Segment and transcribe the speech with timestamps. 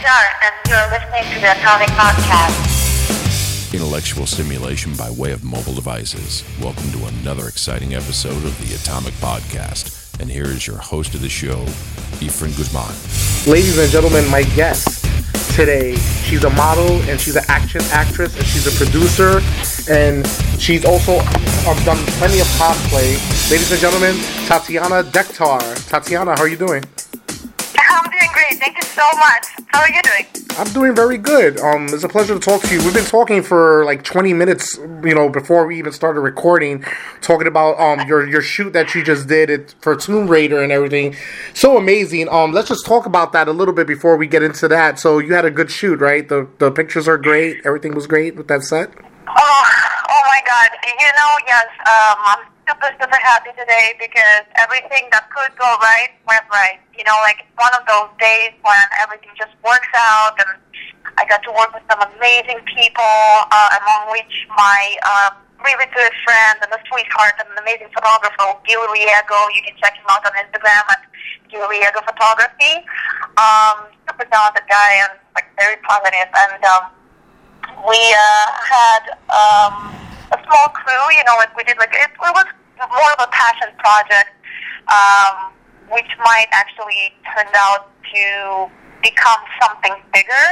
[0.00, 3.74] Star, and you're listening to the Atomic Podcast.
[3.74, 6.42] Intellectual stimulation by way of mobile devices.
[6.58, 10.18] Welcome to another exciting episode of the Atomic Podcast.
[10.18, 11.66] And here is your host of the show,
[12.24, 12.88] Efren Guzman.
[13.46, 15.04] Ladies and gentlemen, my guest
[15.54, 19.42] today, she's a model and she's an action actress and she's a producer
[19.92, 20.26] and
[20.58, 21.18] she's also
[21.68, 23.20] um, done plenty of cosplay.
[23.50, 25.88] Ladies and gentlemen, Tatiana DeKhtyar.
[25.90, 26.84] Tatiana, how are you doing?
[28.20, 28.60] Doing great.
[28.60, 29.46] Thank you so much.
[29.68, 30.26] How are you doing?
[30.58, 31.58] I'm doing very good.
[31.58, 32.84] Um, it's a pleasure to talk to you.
[32.84, 36.84] We've been talking for like 20 minutes, you know, before we even started recording,
[37.22, 40.70] talking about um your your shoot that you just did it for Tomb Raider and
[40.70, 41.16] everything.
[41.54, 42.28] So amazing.
[42.28, 44.98] Um, let's just talk about that a little bit before we get into that.
[44.98, 46.28] So you had a good shoot, right?
[46.28, 47.64] The the pictures are great.
[47.64, 48.90] Everything was great with that set.
[49.28, 49.64] Oh,
[50.10, 50.70] oh my God.
[50.84, 56.14] You know, yes, um, I'm super, super happy today because everything that could go right
[56.22, 56.78] went right.
[56.94, 60.54] You know, like one of those days when everything just works out and
[61.18, 63.18] I got to work with some amazing people,
[63.50, 65.30] uh, among which my uh,
[65.66, 69.38] really good friend and a sweetheart and an amazing photographer, Gil Riego.
[69.50, 71.02] You can check him out on Instagram at
[71.50, 72.86] Gil Riego Photography.
[73.34, 76.84] Um, super talented guy and like very positive and um,
[77.82, 79.74] we uh, had um,
[80.30, 81.04] a small crew.
[81.18, 82.46] You know, like we did like it, it was
[82.88, 84.32] more of a passion project,
[84.88, 85.52] um,
[85.92, 88.70] which might actually turn out to
[89.02, 90.46] become something bigger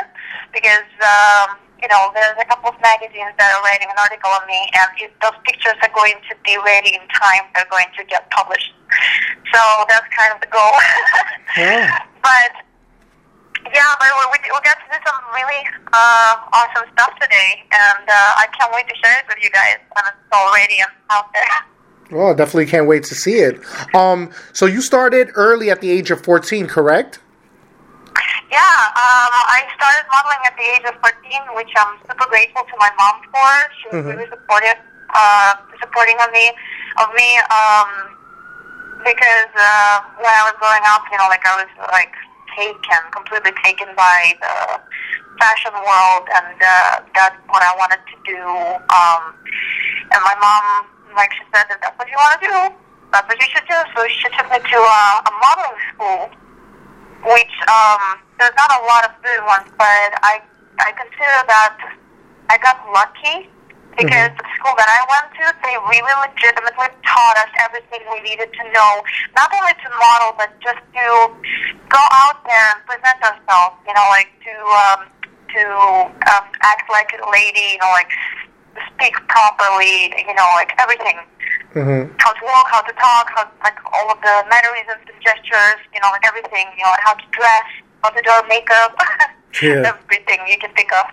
[0.53, 0.89] because.
[1.01, 4.67] Um, you know, there's a couple of magazines that are writing an article on me,
[4.75, 8.27] and if those pictures are going to be ready in time, they're going to get
[8.31, 8.75] published.
[9.55, 10.75] So that's kind of the goal.
[11.57, 12.03] Yeah.
[12.19, 12.51] But
[13.73, 15.63] yeah, but we, we, got to do some really
[15.95, 19.79] uh, awesome stuff today, and uh, I can't wait to share it with you guys
[19.95, 21.47] when it's already out there.
[22.11, 23.61] Well, definitely can't wait to see it.
[23.95, 27.21] Um, so you started early at the age of 14, correct?
[28.51, 32.77] Yeah, um, I started modeling at the age of 14, which I'm super grateful to
[32.79, 33.51] my mom for.
[33.77, 34.17] She was Mhm.
[34.17, 34.79] really supportive,
[35.15, 36.51] uh, supporting of me,
[36.97, 38.17] of me, um,
[39.05, 42.15] because uh, when I was growing up, you know, like I was like
[42.57, 44.81] taken, completely taken by the
[45.39, 48.43] fashion world, and uh, that's what I wanted to do.
[48.97, 49.35] Um,
[50.11, 50.87] and my mom,
[51.17, 52.59] like she said, if that's what you want to do,
[53.13, 53.79] that's what you should do.
[53.97, 56.29] So she took me to uh, a modeling school
[57.27, 60.39] which um, there's not a lot of good ones, but I
[60.79, 61.75] I consider that
[62.51, 63.51] I got lucky
[63.99, 68.55] because the school that I went to, they really legitimately taught us everything we needed
[68.55, 69.03] to know,
[69.35, 71.07] not only to model, but just to
[71.91, 73.75] go out there and present ourselves.
[73.83, 75.01] You know, like to um,
[75.59, 75.63] to
[76.31, 77.75] um, act like a lady.
[77.75, 78.15] You know, like
[78.95, 80.13] speak properly.
[80.17, 81.19] You know, like everything
[81.75, 82.15] Mm-hmm.
[82.19, 86.01] how to walk, how to talk, how like all of the mannerisms and gestures, you
[86.01, 87.65] know, like everything, you know, how to dress,
[88.03, 88.97] how to do our makeup,
[89.63, 89.93] Yeah.
[89.95, 91.07] everything you can think of.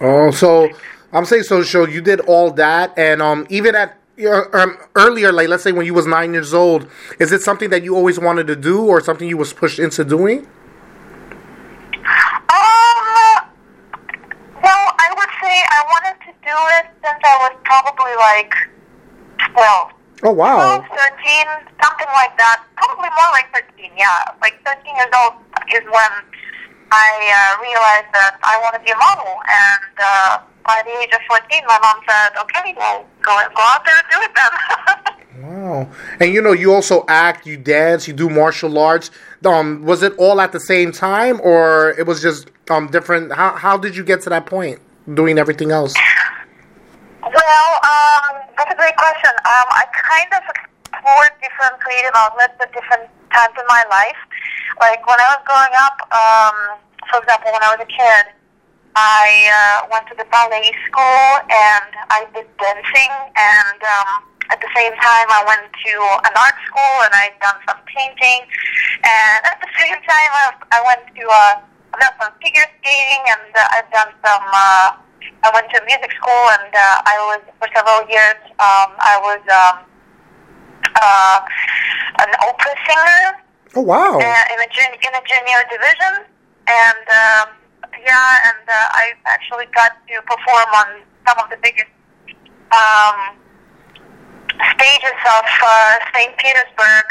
[0.00, 0.70] Oh, so
[1.12, 1.62] I'm saying so.
[1.62, 3.98] So you did all that, and um, even at
[4.52, 6.88] um, earlier, like let's say when you was nine years old,
[7.20, 10.04] is it something that you always wanted to do, or something you was pushed into
[10.04, 10.46] doing?
[12.48, 13.48] Um,
[14.62, 18.52] well, I would say I wanted to do it since I was probably like
[19.52, 19.92] 12.
[20.24, 20.80] Oh wow!
[20.82, 22.64] 12, 13, something like that.
[22.74, 24.32] Probably more like 13, yeah.
[24.40, 26.12] Like 13 years old is when
[26.90, 29.30] I uh, realized that I want to be a model.
[29.46, 33.84] And uh, by the age of 14, my mom said, okay, well, go, go out
[33.84, 35.14] there and do it then.
[35.40, 35.88] Wow!
[36.18, 39.12] And you know, you also act, you dance, you do martial arts.
[39.44, 43.32] Um, was it all at the same time, or it was just um different?
[43.32, 44.80] How how did you get to that point,
[45.14, 45.94] doing everything else?
[47.22, 49.34] Well, um, that's a great question.
[49.42, 54.20] Um, I kind of explored different creative outlets at different times in my life.
[54.78, 56.56] Like when I was growing up, um,
[57.10, 58.24] for example, when I was a kid,
[58.94, 64.10] I uh, went to the ballet school and I did dancing, and um,
[64.54, 68.46] at the same time, I went to an art school and I'd done some painting,
[69.02, 71.54] and at the same time, I, I went to uh,
[71.94, 74.46] I've done some figure skating and uh, I've done some.
[74.54, 75.07] Uh,
[75.44, 78.40] I went to music school and uh, I was for several years.
[78.58, 79.76] Um, I was um,
[80.98, 81.38] uh,
[82.24, 83.22] an opera singer
[83.76, 84.18] Oh wow!
[84.18, 86.14] uh, in a jun- in a junior division,
[86.66, 87.48] and um,
[88.02, 90.88] yeah, and uh, I actually got to perform on
[91.26, 91.92] some of the biggest
[92.72, 93.36] um,
[94.74, 96.36] stages of uh, St.
[96.38, 97.06] Petersburg,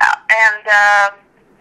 [0.00, 1.10] uh, and uh,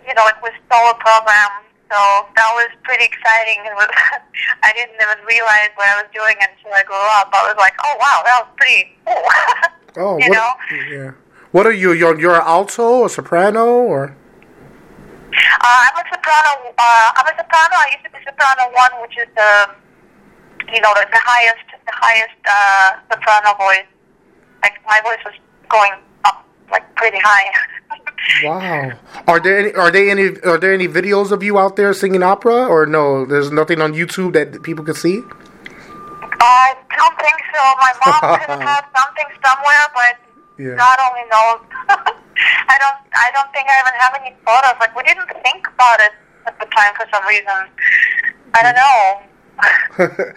[0.08, 1.65] you know it was solo program.
[1.92, 1.98] So
[2.36, 3.62] that was pretty exciting.
[3.62, 3.90] It was
[4.64, 7.30] I didn't even realize what I was doing until I grew up.
[7.34, 9.24] I was like, oh wow, that was pretty cool.
[10.04, 10.52] oh, you what, know.
[10.90, 11.12] yeah.
[11.52, 11.94] What are you?
[11.94, 14.18] You're you're alto or soprano or?
[15.36, 16.74] Uh, I'm a soprano.
[16.78, 17.76] Uh, I'm a soprano.
[17.76, 19.52] I used to be soprano one, which is the,
[20.72, 23.90] you know, the, the highest, the highest uh, soprano voice.
[24.64, 25.36] Like my voice was
[25.70, 25.92] going
[26.72, 27.46] like pretty high.
[28.44, 28.92] Wow.
[29.28, 32.24] Are there any are there any are there any videos of you out there singing
[32.24, 33.26] opera or no?
[33.26, 35.22] There's nothing on YouTube that people can see?
[36.42, 37.62] I don't think so.
[37.80, 40.14] My mom could have something somewhere, but
[40.58, 40.76] Yeah.
[40.76, 41.60] God only knows.
[42.68, 43.00] I don't.
[43.16, 44.76] I don't think I even have any photos.
[44.80, 46.12] Like we didn't think about it
[46.48, 47.70] at the time for some reason.
[48.54, 49.02] I don't know.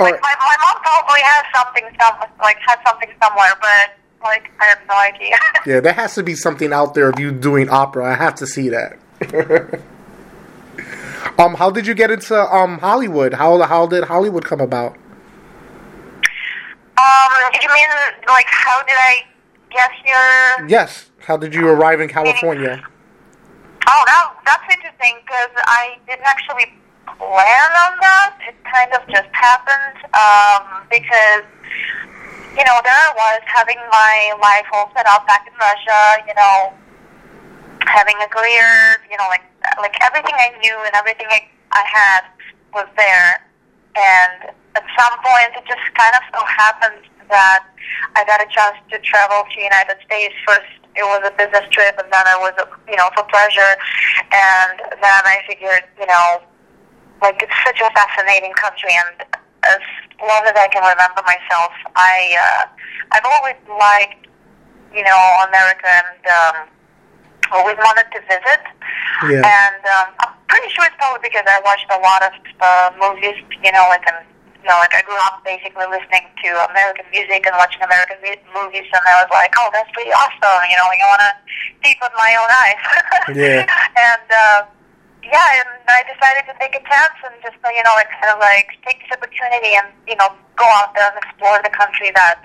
[0.00, 4.64] Like my, my mom probably has something some like has something somewhere, but like I
[4.66, 5.36] have no idea.
[5.66, 8.12] yeah, there has to be something out there of you doing opera.
[8.12, 8.98] I have to see that.
[11.38, 13.34] um, how did you get into um Hollywood?
[13.34, 14.96] How how did Hollywood come about?
[17.02, 17.88] um, you mean
[18.28, 19.24] like how did I
[19.70, 20.68] guess your?
[20.68, 21.10] Yes.
[21.18, 22.82] How did you arrive in California?
[23.88, 26.66] Oh, that that's interesting because I didn't actually
[27.06, 28.38] plan on that.
[28.48, 31.44] It kind of just happened um, because
[32.56, 36.24] you know there I was having my life all set up back in Russia.
[36.28, 36.72] You know,
[37.88, 39.00] having a career.
[39.10, 39.44] You know, like
[39.78, 42.22] like everything I knew and everything I, I had
[42.74, 43.48] was there.
[43.96, 47.64] And at some point, it just kind of so happened that
[48.16, 50.34] I got a chance to travel to the United States.
[50.46, 52.56] First, it was a business trip, and then it was,
[52.88, 53.76] you know, for pleasure.
[54.32, 56.44] And then I figured, you know,
[57.20, 59.24] like it's such a fascinating country, and
[59.64, 59.80] as
[60.22, 62.62] long as I can remember myself, I uh,
[63.12, 64.26] I've always liked,
[64.94, 66.56] you know, America, and um,
[67.52, 68.62] always wanted to visit.
[69.28, 69.44] Yeah.
[69.44, 73.38] And um, I'm pretty sure it's probably because I watched a lot of uh, movies,
[73.62, 74.24] you know, like and
[74.62, 78.46] you know, like I grew up basically listening to American music and watching American mu-
[78.54, 81.32] movies, and I was like, oh, that's pretty awesome, you know, like I want to
[81.82, 82.80] see with my own eyes.
[83.34, 83.66] Yeah.
[83.92, 84.62] And uh,
[85.22, 88.74] yeah, and I decided to take a chance and just you know, kind of like
[88.82, 92.42] take this opportunity and you know go out there and explore the country that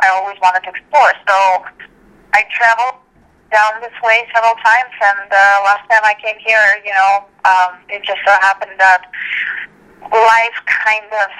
[0.00, 1.12] I always wanted to explore.
[1.28, 1.36] So
[2.32, 3.04] I traveled
[3.52, 7.78] down this way several times, and uh, last time I came here, you know, um,
[7.88, 9.04] it just so happened that
[10.08, 11.30] life kind of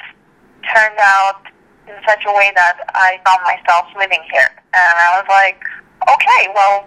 [0.69, 1.43] turned out
[1.89, 5.61] in such a way that I found myself living here, and I was like,
[6.07, 6.87] okay, well,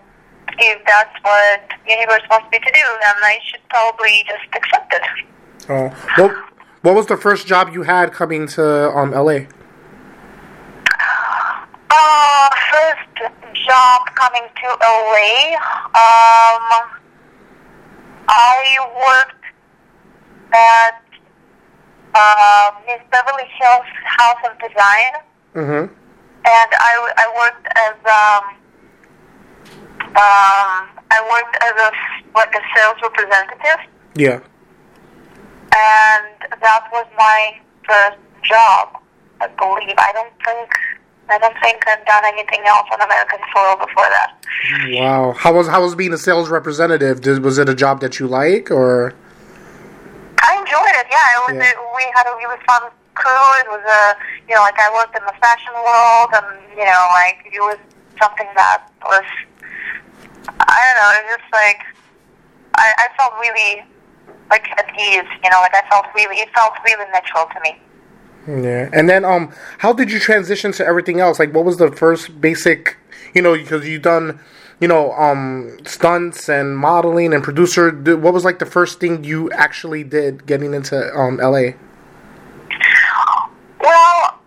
[0.59, 5.01] if that's what universe wants me to do, then I should probably just accept it.
[5.69, 6.31] Oh, what
[6.81, 9.39] what was the first job you had coming to um LA?
[11.89, 13.31] Uh, first
[13.65, 15.55] job coming to LA.
[15.95, 16.89] Um,
[18.29, 18.77] I
[19.07, 19.45] worked
[20.53, 21.01] at
[22.13, 25.23] uh, Miss Beverly Hills House of Design,
[25.55, 25.91] Mm-hmm.
[25.91, 28.55] and I, I worked as um,
[30.17, 31.91] um, I worked as a
[32.35, 33.79] like a sales representative,
[34.15, 34.39] Yeah.
[35.75, 39.01] and that was my first job.
[39.39, 39.93] I believe.
[39.97, 40.69] I don't think.
[41.29, 44.31] I don't think I've done anything else on American soil before that.
[44.89, 45.33] Wow.
[45.37, 47.21] How was how was being a sales representative?
[47.21, 49.13] Did, was it a job that you like or?
[50.41, 51.07] I enjoyed it.
[51.11, 51.55] Yeah, it was.
[51.57, 51.71] Yeah.
[51.77, 53.47] A, we had a really fun crew.
[53.59, 54.15] It was a,
[54.47, 57.77] you know, like I worked in the fashion world, and you know, like it was
[58.21, 59.23] something that was.
[60.47, 61.09] I don't know.
[61.13, 61.81] It was just like
[62.75, 63.83] I, I felt really
[64.49, 65.29] like at ease.
[65.43, 66.37] You know, like I felt really.
[66.37, 67.81] It felt really natural to me.
[68.47, 68.89] Yeah.
[68.93, 71.39] And then um, how did you transition to everything else?
[71.39, 72.97] Like, what was the first basic?
[73.33, 74.39] You know, because you done.
[74.79, 77.89] You know, um, stunts and modeling and producer.
[77.89, 81.73] What was like the first thing you actually did getting into um LA?
[83.81, 84.37] Well,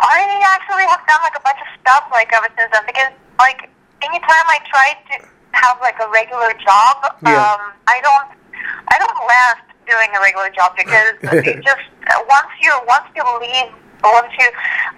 [0.00, 3.70] I actually have done like a bunch of stuff like ever since then because like
[4.02, 7.40] anytime I try to have like a regular job, Yeah.
[7.40, 8.28] um, I don't
[8.92, 11.14] I don't last doing a regular job because
[11.46, 11.84] it just
[12.28, 13.72] once you once you leave
[14.04, 14.48] once you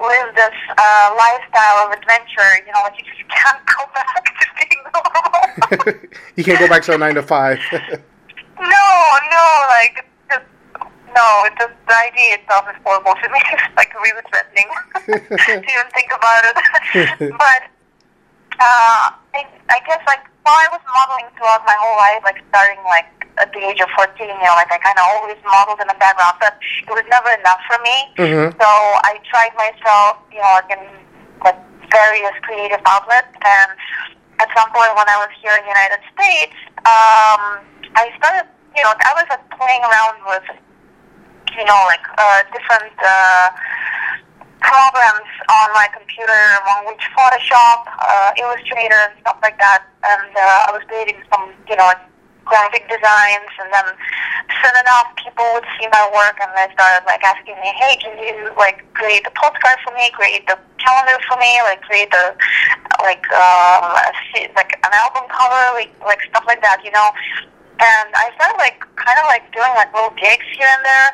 [0.05, 4.47] live this uh, lifestyle of adventure, you know, like you just can't go back to
[4.59, 6.09] being normal.
[6.37, 7.59] you can't go back to a nine to five.
[7.73, 8.89] No,
[9.31, 10.45] no, like just
[11.15, 11.27] no.
[11.47, 13.41] It just the idea itself is horrible to me.
[13.53, 14.69] It's like really threatening
[15.07, 17.33] to even think about it.
[17.39, 17.63] but
[18.61, 22.83] uh, I, I guess like while I was modeling throughout my whole life, like starting
[22.85, 23.07] like
[23.39, 25.99] at the age of fourteen, you know, like I kind of always modeled in the
[26.03, 27.97] background, but it was never enough for me.
[28.19, 28.51] Mhm.
[28.59, 28.69] So
[29.07, 30.83] I tried myself, you know, like in
[31.47, 31.59] like
[31.91, 33.71] various creative outlets and
[34.43, 36.55] at some point when I was here in the United States,
[36.87, 37.63] um,
[37.99, 40.47] I started, you know, I was like, playing around with,
[41.59, 43.51] you know, like uh, different uh,
[44.61, 49.87] programs on my computer, among which Photoshop, uh, Illustrator, and stuff like that.
[50.05, 51.93] And uh, I was creating some, you know,
[52.49, 53.89] graphic designs, and then
[54.57, 58.17] soon enough, people would see my work and they started like asking me, "Hey, can
[58.17, 60.09] you like create a postcard for me?
[60.17, 61.61] Create the calendar for me?
[61.63, 62.35] Like create the
[63.05, 64.13] like um, a
[64.57, 67.13] like an album cover, like like stuff like that, you know?"
[67.79, 71.09] And I started like kind of like doing like little gigs here and there,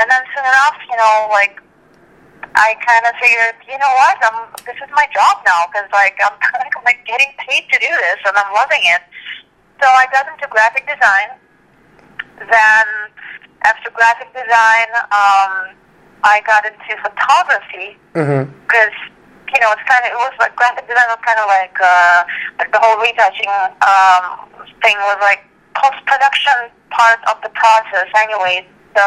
[0.00, 1.60] and then soon enough, you know, like
[2.54, 6.16] I kind of figured, you know what, I'm this is my job now because like
[6.22, 6.36] I'm
[6.76, 9.02] of like getting paid to do this and I'm loving it.
[9.82, 11.36] So I got into graphic design.
[12.38, 12.86] Then
[13.64, 15.74] after graphic design, um,
[16.24, 18.48] I got into photography Mm-hmm.
[18.64, 18.96] because
[19.52, 22.24] you know it's kind of it was like graphic design was kind of like uh,
[22.58, 23.52] like the whole retouching
[23.84, 24.48] um,
[24.80, 25.44] thing was like
[25.76, 28.64] post production part of the process, anyways.
[28.96, 29.04] So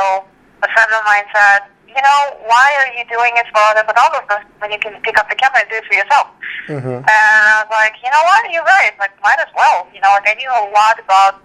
[0.62, 4.46] a friend of mine said, you know, why are you doing it for other photographers
[4.62, 6.28] when you can pick up the camera and do it for yourself?
[6.70, 7.02] Mm-hmm.
[7.02, 8.94] And I was like, you know what, you're right.
[9.02, 9.90] Like, might as well.
[9.94, 11.42] You know, like I knew a lot about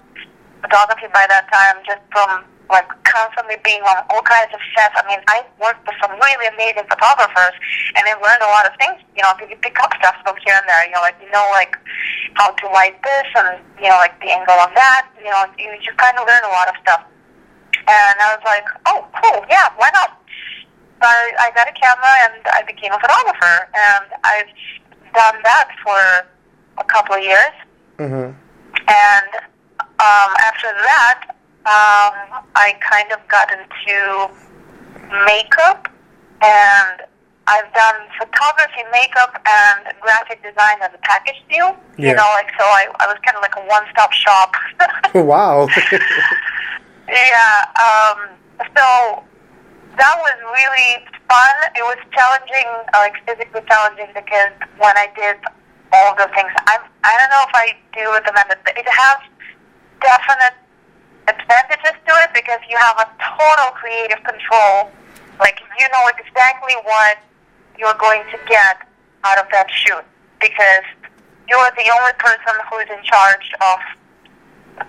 [0.61, 4.97] photography by that time, just from like constantly being on all kinds of sets.
[4.97, 7.57] I mean, I worked with some really amazing photographers,
[7.97, 9.01] and I learned a lot of things.
[9.17, 10.85] You know, you pick up stuff from here and there.
[10.89, 11.77] You know, like you know, like
[12.35, 15.09] how to light this, and you know, like the angle of that.
[15.21, 17.05] You know, you just kind of learn a lot of stuff.
[17.87, 20.21] And I was like, oh, cool, yeah, why not?
[21.03, 24.49] So I, I got a camera and I became a photographer, and I've
[25.13, 27.55] done that for a couple of years.
[27.99, 28.33] Mm-hmm.
[28.89, 29.31] And
[30.01, 31.37] um, after that,
[31.67, 34.33] um, I kind of got into
[35.27, 35.89] makeup,
[36.43, 37.07] and
[37.47, 41.77] I've done photography, makeup, and graphic design as a package deal.
[41.99, 42.11] Yeah.
[42.11, 44.55] You know, like so, I, I was kind of like a one-stop shop.
[45.15, 45.69] wow.
[47.09, 47.65] Yeah.
[47.77, 48.19] Um,
[48.59, 49.23] so
[49.99, 51.55] that was really fun.
[51.77, 55.39] It was challenging, uh, like physically challenging, because when I did
[55.93, 59.19] all the things, I'm, I don't know if I do recommend it, but it has
[60.01, 60.57] definite
[61.29, 64.91] advantages to it because you have a total creative control.
[65.41, 67.19] Like you know exactly what
[67.79, 68.87] you're going to get
[69.25, 70.05] out of that shoot
[70.41, 70.87] because
[71.49, 73.79] you're the only person who is in charge of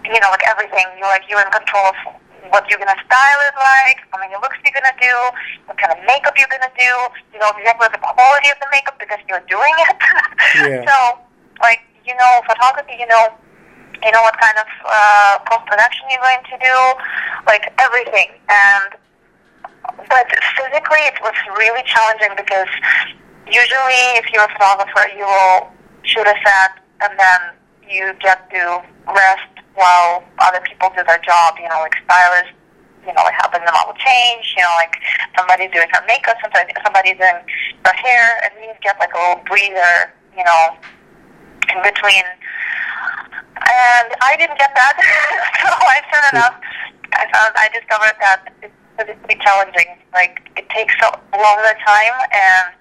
[0.06, 0.86] you know, like everything.
[0.98, 1.98] You're like you're in control of
[2.50, 5.16] what you're gonna style it like, how many looks you're gonna do,
[5.66, 6.94] what kind of makeup you're gonna do.
[7.34, 9.98] You know exactly the quality of the makeup because you're doing it.
[10.56, 10.88] Yeah.
[10.88, 11.20] so,
[11.60, 13.34] like you know, photography, you know,
[14.04, 16.78] you know what kind of uh, post production you're going to do,
[17.46, 18.40] like everything.
[18.48, 18.96] And
[20.08, 22.70] but physically, it was really challenging because
[23.48, 25.68] usually, if you're a photographer, you will
[26.04, 27.40] shoot a set and then
[27.90, 31.56] you get to rest while other people do their job.
[31.62, 32.56] You know, like stylists,
[33.06, 34.56] you know, like helping them out with change.
[34.58, 34.96] You know, like
[35.38, 37.44] somebody's doing her makeup, somebody somebody's doing
[37.86, 40.12] her hair, and you get like a little breather.
[40.36, 40.76] You know,
[41.72, 42.26] in between.
[43.56, 45.00] And I didn't get that,
[45.64, 46.60] so I soon enough
[47.16, 49.98] I found I discovered that it's physically challenging.
[50.14, 52.76] Like it takes a longer time and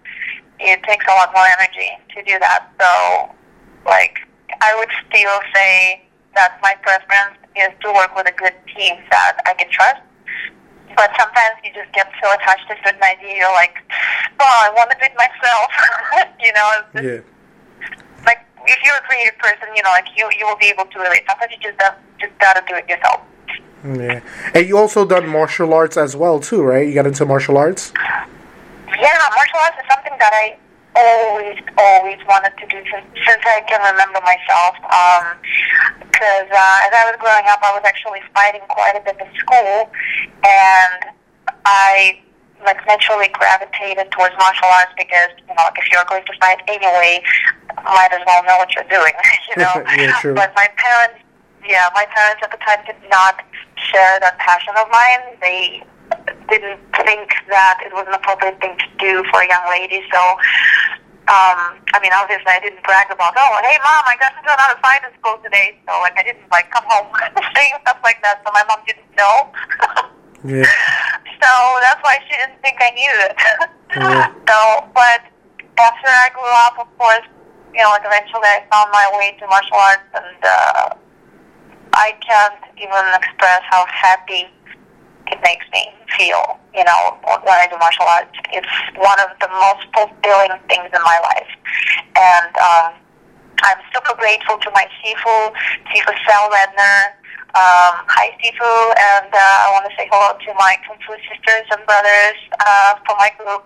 [0.58, 2.66] it takes a lot more energy to do that.
[2.78, 3.34] So,
[3.86, 4.18] like
[4.60, 6.02] I would still say
[6.34, 10.02] that my preference is to work with a good team that I can trust.
[10.96, 13.74] But sometimes you just get so attached to a certain idea, you're like,
[14.38, 15.70] oh, I want to do it myself.
[16.44, 17.20] you know, just, yeah.
[18.26, 20.98] like if you're a creative person, you know, like you you will be able to
[20.98, 21.26] relate.
[21.26, 21.78] Sometimes you just
[22.20, 23.22] just gotta do it yourself.
[23.84, 24.22] Yeah.
[24.54, 26.86] And you also done martial arts as well too, right?
[26.86, 27.92] You got into martial arts.
[27.96, 30.56] Yeah, martial arts is something that I
[30.96, 34.78] always, always wanted to do since, since I can remember myself.
[36.00, 39.28] Because uh, as I was growing up, I was actually fighting quite a bit in
[39.38, 39.90] school,
[40.46, 41.12] and
[41.66, 42.20] I
[42.64, 46.62] like naturally gravitated towards martial arts because you know, like if you're going to fight
[46.68, 47.22] anyway,
[47.84, 49.12] might as well know what you're doing,
[49.50, 49.84] you know.
[49.98, 50.34] Yeah, true.
[50.34, 51.20] But my parents,
[51.66, 53.42] yeah, my parents at the time did not
[53.76, 55.36] share that passion of mine.
[55.40, 55.84] They
[56.48, 60.02] didn't think that it was an appropriate thing to do for a young lady.
[60.12, 60.20] So,
[61.30, 64.58] um, I mean, obviously, I didn't brag about, oh, hey, mom, I got to learn
[64.60, 65.78] how to fight in school today.
[65.88, 67.08] So, like, I didn't like come home
[67.56, 68.44] saying stuff like that.
[68.44, 69.52] So my mom didn't know.
[70.44, 70.68] Yeah.
[71.40, 71.50] so
[71.80, 73.36] that's why she didn't think I knew it.
[73.96, 74.28] Yeah.
[74.48, 75.24] so, but
[75.80, 77.24] after I grew up, of course,
[77.72, 80.94] you know, like eventually I found my way to martial arts, and uh,
[81.94, 84.52] I can't even express how happy
[85.28, 88.34] it makes me feel, you know, when I do martial arts.
[88.52, 91.52] It's one of the most fulfilling things in my life.
[92.16, 92.90] And um,
[93.64, 95.52] I'm super grateful to my Sifu,
[95.92, 97.16] Sifu Sal Redner.
[97.54, 101.70] Um, hi, Sifu, and uh, I want to say hello to my Kung Fu sisters
[101.70, 103.62] and brothers uh, from my group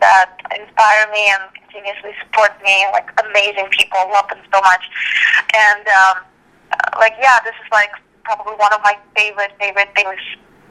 [0.00, 4.80] that inspire me and continuously support me, like amazing people, love them so much.
[5.52, 6.16] And um,
[6.96, 7.92] like, yeah, this is like
[8.24, 10.16] probably one of my favorite favorite things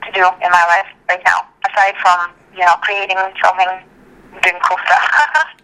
[0.07, 1.45] to do in my life right now.
[1.67, 3.83] Aside from you know creating, filming,
[4.41, 5.03] doing cool stuff.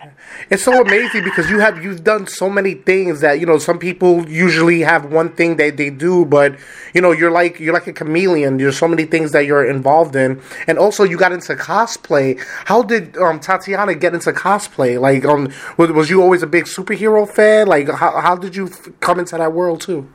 [0.50, 3.80] It's so amazing because you have you've done so many things that you know some
[3.80, 6.58] people usually have one thing that they do, but
[6.94, 8.58] you know you're like you're like a chameleon.
[8.58, 12.40] There's so many things that you're involved in, and also you got into cosplay.
[12.66, 15.00] How did um, Tatiana get into cosplay?
[15.00, 17.68] Like, um, was, was you always a big superhero fan?
[17.68, 18.68] Like, how how did you
[19.00, 20.10] come into that world too?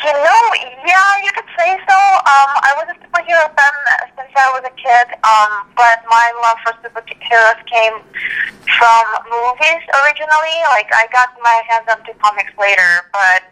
[0.00, 0.42] You know,
[0.86, 1.98] yeah, you could say so.
[2.24, 3.74] Um, I was a superhero fan
[4.16, 8.00] since I was a kid, um, but my love for superheroes came
[8.80, 10.56] from movies originally.
[10.72, 13.44] Like, I got my hands on to comics later, but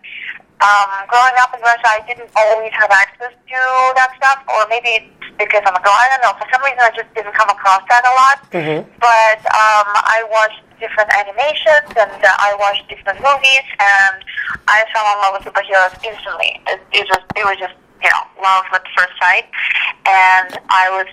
[0.65, 3.61] um, growing up in Russia, I didn't always have access to
[4.01, 5.93] that stuff, or maybe it's because I'm a girl.
[5.95, 6.35] I don't know.
[6.41, 8.39] For some reason, I just didn't come across that a lot.
[8.57, 8.89] Mhm.
[8.99, 14.19] But um, I watched different animations and uh, I watched different movies, and
[14.67, 16.59] I fell in love with superheroes instantly.
[16.67, 19.47] It, it was it was just you know love at first sight,
[20.07, 21.09] and I was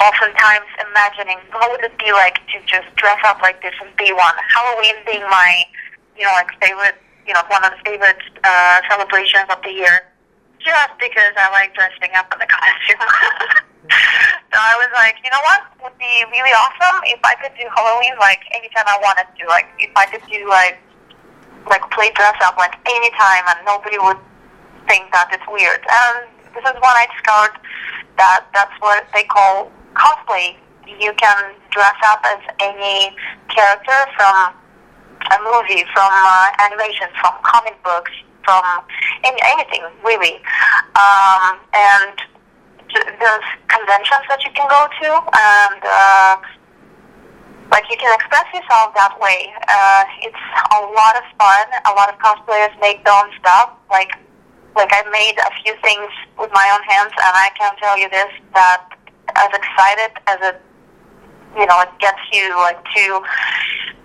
[0.00, 4.12] oftentimes imagining what would it be like to just dress up like this and be
[4.12, 4.36] one.
[4.52, 5.64] Halloween being my
[6.16, 10.04] you know like favorite you know one of the favorite uh, celebrations of the year,
[10.60, 13.00] just because I like dressing up in the costume.
[14.52, 17.66] so I was like, you know what would be really awesome if I could do
[17.74, 19.42] Halloween like anytime I wanted to.
[19.48, 20.80] Like if I could do like
[21.66, 24.18] like play dress up like anytime and nobody would
[24.86, 25.82] think that it's weird.
[25.82, 27.58] And this is when I discovered
[28.16, 30.56] that that's what they call cosplay.
[30.86, 33.14] You can dress up as any
[33.50, 34.54] character from
[35.26, 38.12] a movie, from uh, animation, from comic books,
[38.46, 38.62] from
[39.26, 40.38] any, anything really.
[40.94, 42.14] Um, and
[42.94, 46.34] there's conventions that you can go to, and uh,
[47.74, 49.50] like you can express yourself that way.
[49.66, 51.66] Uh, it's a lot of fun.
[51.90, 53.74] A lot of cosplayers make their own stuff.
[53.90, 54.14] Like,
[54.78, 58.08] like I made a few things with my own hands, and I can tell you
[58.08, 58.86] this: that
[59.34, 60.62] as excited as it,
[61.58, 63.20] you know, it gets you like to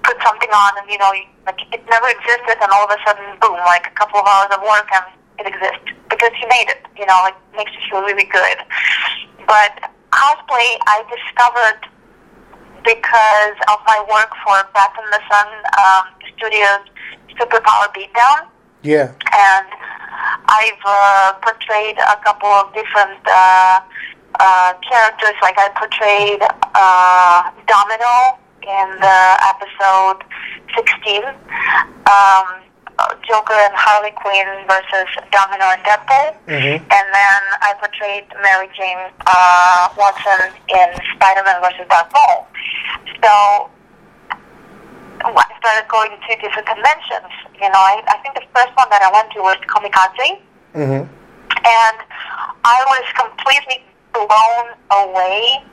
[0.03, 2.97] put something on, and you know, you- like it never existed, and all of a
[3.05, 3.57] sudden, boom!
[3.65, 5.05] Like a couple of hours of work, and
[5.39, 6.85] it exists because you made it.
[6.97, 8.57] You know, like it makes you feel really good.
[9.47, 11.81] But cosplay, I discovered
[12.83, 16.05] because of my work for Bat in the Sun um,
[16.37, 16.81] Studios
[17.39, 18.47] Superpower Beatdown,
[18.81, 19.11] Yeah.
[19.31, 19.67] and
[20.49, 23.79] I've uh, portrayed a couple of different uh,
[24.39, 25.35] uh, characters.
[25.41, 26.41] Like I portrayed
[26.75, 30.23] uh, Domino in the episode
[30.75, 31.23] 16,
[32.07, 32.45] um,
[33.27, 36.75] Joker and Harley Quinn versus Domino and Deadpool, Mhm.
[36.77, 42.47] and then I portrayed Mary Jane uh, Watson in Spider-Man versus Darth Maul.
[43.23, 43.69] So
[45.25, 47.31] I started going to different conventions.
[47.61, 50.41] You know, I, I think the first one that I went to was Comikaze,
[50.75, 51.03] Mm-hmm.
[51.03, 51.97] and
[52.63, 55.63] I was completely blown away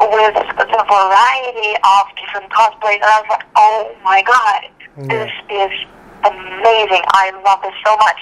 [0.00, 3.02] with the variety of different cosplays.
[3.02, 4.70] And I was like, oh my god,
[5.08, 5.72] this is
[6.24, 7.02] amazing.
[7.14, 8.20] I love this so much.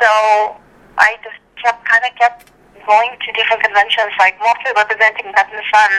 [0.00, 0.56] So
[0.98, 2.50] I just kept kind of kept
[2.86, 5.92] going to different conventions, like mostly representing in the Sun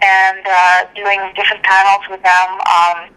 [0.00, 2.48] and uh, doing different panels with them.
[2.64, 3.12] Um,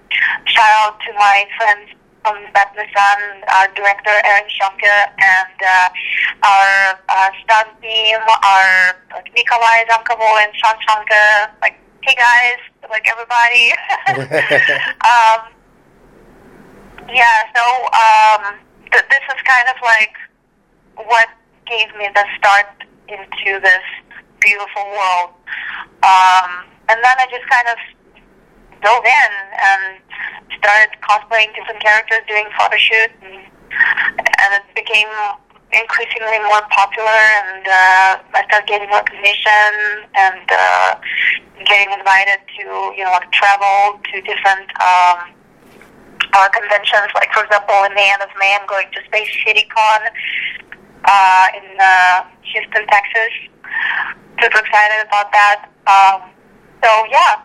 [0.45, 5.89] shout out to my friends from Bat in the our director Aaron Schoenke, and uh,
[6.41, 11.05] our uh, stunt team, our like, Nikolai Zamkovo and Sean.
[11.61, 12.57] Like, hey guys,
[12.89, 13.77] like everybody.
[15.05, 15.53] um,
[17.13, 18.57] yeah, so um,
[18.91, 20.17] th- this is kind of like
[21.05, 21.29] what
[21.69, 22.65] gave me the start
[23.07, 23.85] into this
[24.41, 25.29] beautiful world.
[26.01, 27.77] Um, and then I just kind of
[28.81, 30.01] dove in and
[30.57, 35.07] started cosplaying different characters, doing photo shoots, and, and it became
[35.71, 37.21] increasingly more popular.
[37.45, 39.71] And uh, I started getting recognition
[40.15, 40.95] and uh,
[41.65, 42.63] getting invited to,
[42.95, 44.69] you know, like travel to different.
[44.81, 45.35] Um,
[46.35, 47.11] uh, conventions.
[47.15, 50.01] Like, for example, in the end of May, I'm going to Space City Con
[51.05, 53.33] uh, in uh, Houston, Texas.
[54.41, 55.71] Super excited about that.
[55.88, 56.29] Um,
[56.83, 57.44] so, yeah,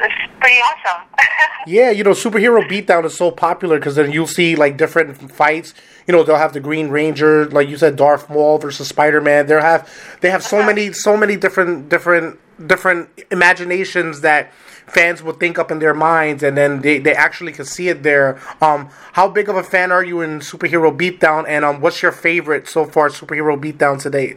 [0.00, 1.08] it's pretty awesome.
[1.66, 5.72] Yeah, you know, superhero beatdown is so popular because then you'll see like different fights.
[6.06, 9.46] You know, they'll have the Green Ranger, like you said, Darth Maul versus Spider Man.
[9.46, 14.52] They have they have so many so many different different different imaginations that
[14.86, 18.02] fans will think up in their minds, and then they, they actually can see it
[18.02, 18.38] there.
[18.60, 22.12] Um, how big of a fan are you in superhero beatdown, and um, what's your
[22.12, 24.36] favorite so far superhero beatdown to date?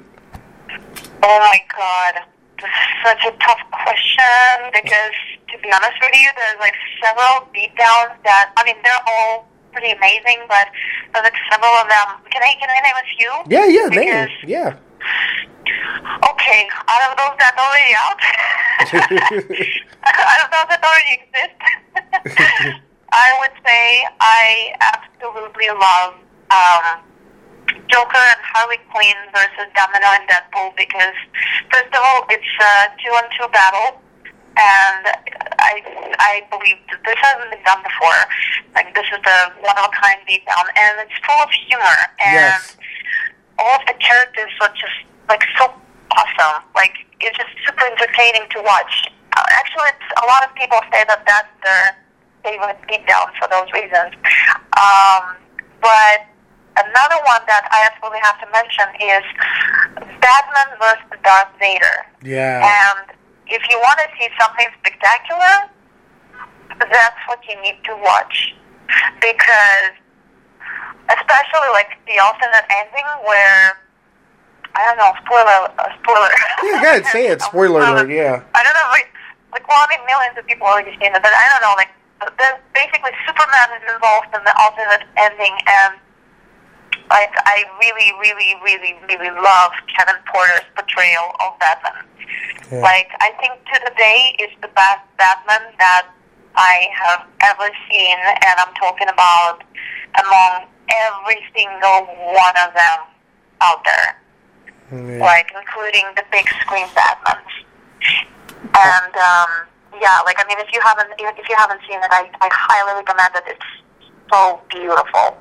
[1.24, 2.24] oh, my God.
[2.58, 5.14] This is such a tough question because,
[5.50, 9.92] to be honest with you, there's like several beatdowns that, I mean, they're all pretty
[9.92, 10.68] amazing, but
[11.14, 12.08] there's like several of them.
[12.32, 13.32] Can I can I name a few?
[13.48, 14.50] Yeah, yeah, Because- it.
[14.50, 14.76] Yeah.
[16.32, 18.20] Okay, out of those that already out,
[20.08, 21.60] out of those that already exist,
[23.12, 26.16] I would say I absolutely love
[26.52, 27.04] um,
[27.92, 31.16] Joker and Harley Quinn versus Domino and Deadpool because,
[31.72, 34.00] first of all, it's a two-on-two battle,
[34.58, 35.04] and
[35.62, 35.82] I
[36.20, 38.22] I believe that this hasn't been done before.
[38.76, 42.78] Like this is the one-of-a-kind beatdown, and it's full of humor and Yes.
[43.60, 44.98] all of the characters are just
[45.30, 45.70] like so
[46.18, 46.64] awesome.
[46.76, 49.10] Like it's just super entertaining to watch.
[49.38, 51.98] Uh, actually, it's, a lot of people say that that's their
[52.44, 54.14] favorite beatdown for those reasons.
[54.78, 55.38] Um,
[55.82, 56.26] but
[56.78, 59.26] another one that I absolutely have to mention is
[60.22, 62.06] Batman versus Darth Vader.
[62.24, 62.66] Yeah.
[62.66, 63.17] And
[63.50, 65.72] if you want to see something spectacular,
[66.80, 68.56] that's what you need to watch.
[69.20, 69.96] Because,
[71.10, 73.80] especially like the alternate ending where,
[74.76, 76.32] I don't know, spoiler, uh, spoiler.
[76.64, 77.42] Yeah, go ahead, say it.
[77.50, 78.44] Spoiler alert, yeah.
[78.56, 79.10] I don't know, like,
[79.52, 81.92] like well, I mean, millions of people already seen it, but I don't know, like,
[82.40, 86.02] there's basically Superman is involved in the alternate ending, and
[87.10, 92.04] like, I really, really, really, really love Kevin Porter's portrayal of Batman.
[92.72, 92.82] Yeah.
[92.82, 96.08] Like, I think to the day is the best Batman that
[96.56, 99.64] I have ever seen, and I'm talking about
[100.20, 103.00] among every single one of them
[103.62, 104.16] out there
[104.92, 105.20] Yeah.
[105.20, 107.54] like including the big screen Batmans.
[108.74, 109.50] And um,
[110.00, 113.04] yeah, like I mean, if you haven't if you haven't seen it, I, I highly
[113.04, 113.44] recommend it.
[113.48, 113.70] It's
[114.32, 115.38] so beautiful,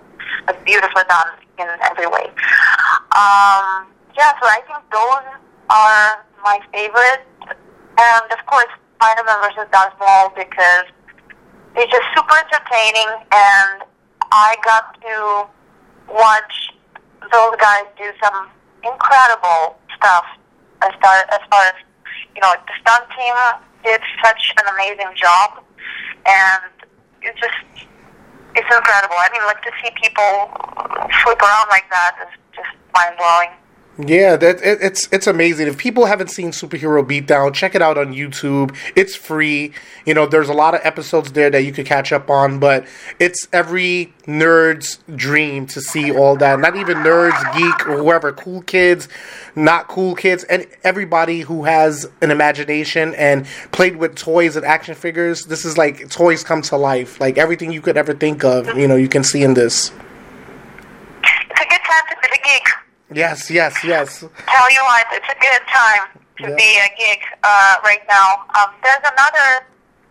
[0.49, 2.27] it's beautifully done in every way.
[3.17, 5.27] Um, yeah, so I think those
[5.71, 7.25] are my favorite,
[7.99, 10.89] and of course, Spider-Man versus Darth Maul because
[11.77, 13.85] it's just super entertaining, and
[14.33, 15.49] I got to
[16.13, 16.73] watch
[17.33, 18.49] those guys do some
[18.85, 20.25] incredible stuff
[20.83, 21.75] as far as, far as
[22.35, 23.35] you know, the stunt team
[23.85, 25.65] did such an amazing job,
[26.27, 26.73] and
[27.23, 27.89] it's just
[28.57, 29.17] it's incredible.
[29.21, 30.49] I mean, like to see people
[31.23, 33.53] flip around like that is just mind blowing.
[33.99, 35.69] Yeah, that it, it's it's amazing.
[35.69, 38.77] If people haven't seen Superhero Beatdown, check it out on YouTube.
[38.95, 39.73] It's free.
[40.05, 42.87] You know, there's a lot of episodes there that you could catch up on, but
[43.19, 46.61] it's every nerd's dream to see all that.
[46.61, 49.09] Not even nerds, geek, or whoever, cool kids,
[49.55, 54.95] not cool kids, and everybody who has an imagination and played with toys and action
[54.95, 55.47] figures.
[55.47, 57.19] This is like toys come to life.
[57.19, 59.91] Like everything you could ever think of, you know, you can see in this.
[61.49, 62.86] It's a good time to be a geek.
[63.13, 64.21] Yes, yes, yes.
[64.21, 66.05] Tell you what, it's a good time
[66.39, 66.57] to Yeah.
[66.57, 68.45] be a geek uh, right now.
[68.59, 69.67] Um, there's another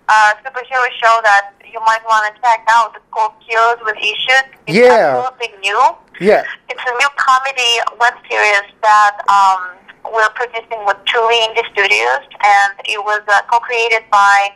[0.08, 2.94] uh, superhero show that you might want to check out.
[2.96, 4.48] It's called Heroes with Issues.
[4.68, 5.18] It's Yeah.
[5.18, 5.82] absolutely new.
[6.22, 6.44] Yeah.
[6.70, 9.76] It's a new comedy web series that um,
[10.14, 14.52] we're producing with Truly Indie Studios, and it was uh, co-created by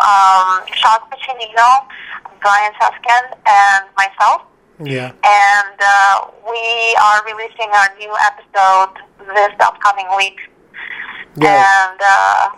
[0.00, 1.84] um, Sean Piccinino,
[2.40, 4.42] Brian Suskin, and myself.
[4.82, 5.12] Yeah.
[5.24, 8.94] And uh, we are releasing our new episode
[9.34, 10.38] this upcoming week.
[11.36, 11.90] Yeah.
[11.90, 12.48] And uh,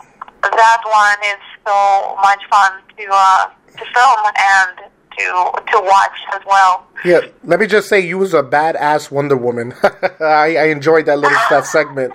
[0.42, 4.78] that one is so much fun to uh, to film and
[5.18, 6.86] to to watch as well.
[7.04, 9.74] Yeah, let me just say you was a badass Wonder Woman.
[10.20, 12.14] I, I enjoyed that little that segment.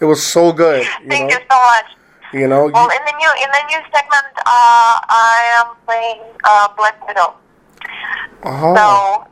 [0.00, 0.86] It was so good.
[1.02, 1.86] You Thank know, you so much.
[2.32, 2.66] you know.
[2.72, 7.06] Well, you- in the new in the new segment, uh, I am playing uh, Black
[7.06, 7.34] Widow.
[8.44, 9.26] oh, So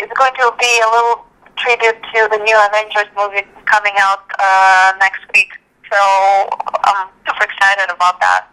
[0.00, 1.24] it's going to be a little
[1.56, 5.50] tribute to the new Avengers movie coming out uh, next week.
[5.90, 5.98] So
[6.84, 8.46] I'm super excited about that.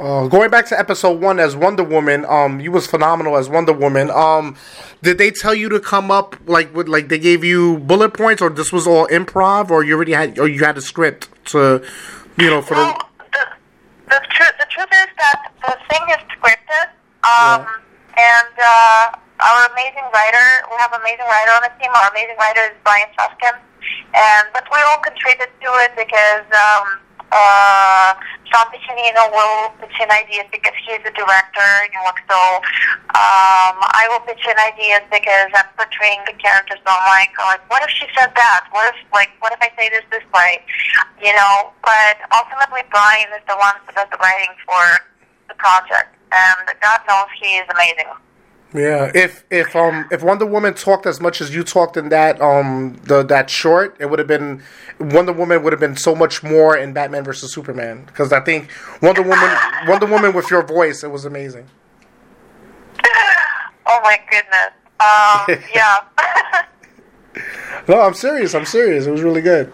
[0.00, 3.72] uh, going back to episode one as Wonder Woman, um, you was phenomenal as Wonder
[3.72, 4.10] Woman.
[4.10, 4.56] Um,
[5.02, 8.40] did they tell you to come up like with like they gave you bullet points,
[8.40, 11.84] or this was all improv, or you already had, or you had a script to,
[12.38, 13.44] you know, for Well, the the
[14.10, 16.86] the, tru- the truth is that the thing is scripted,
[17.28, 17.66] um,
[18.16, 21.90] and uh, our amazing writer, we have an amazing writer on the team.
[21.90, 23.58] Our amazing writer is Brian Suskin,
[24.14, 27.02] and but we all contributed to it because um,
[27.34, 28.14] uh,
[28.46, 31.70] Sean Piccinino will pitch in ideas because he's the director.
[31.90, 32.38] You know, so
[33.18, 36.78] um, I will pitch in ideas because I'm portraying the character.
[36.78, 38.70] So I'm like, like, what if she said that?
[38.70, 40.62] What if, like, what if I say this this way?
[41.18, 45.02] You know, but ultimately, Brian is the one who does the writing for
[45.50, 48.06] the project, and God knows he is amazing.
[48.74, 52.40] Yeah, if if um if Wonder Woman talked as much as you talked in that
[52.40, 54.62] um the that short, it would have been
[54.98, 58.70] Wonder Woman would have been so much more in Batman versus Superman because I think
[59.02, 59.56] Wonder Woman
[59.86, 61.68] Wonder Woman with your voice it was amazing.
[63.84, 64.70] Oh my goodness.
[65.00, 66.64] Um, yeah.
[67.88, 68.54] No, I'm serious.
[68.54, 69.06] I'm serious.
[69.06, 69.72] It was really good.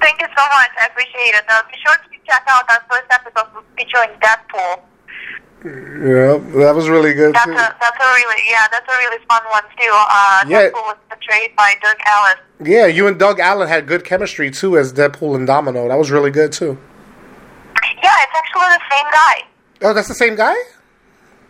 [0.00, 0.70] Thank you so much.
[0.80, 1.44] I appreciate it.
[1.48, 4.80] Uh, be sure to check out our first episode featuring Deadpool.
[5.64, 7.52] Yeah, that was really good That's too.
[7.52, 9.90] a that's a really yeah that's a really fun one too.
[9.92, 10.68] Uh, Yeah.
[10.68, 12.36] Deadpool was portrayed by Dirk Ellis.
[12.62, 15.88] Yeah, you and Doug Allen had good chemistry too as Deadpool and Domino.
[15.88, 16.78] That was really good too.
[18.02, 19.42] Yeah, it's actually the same guy.
[19.82, 20.54] Oh, that's the same guy.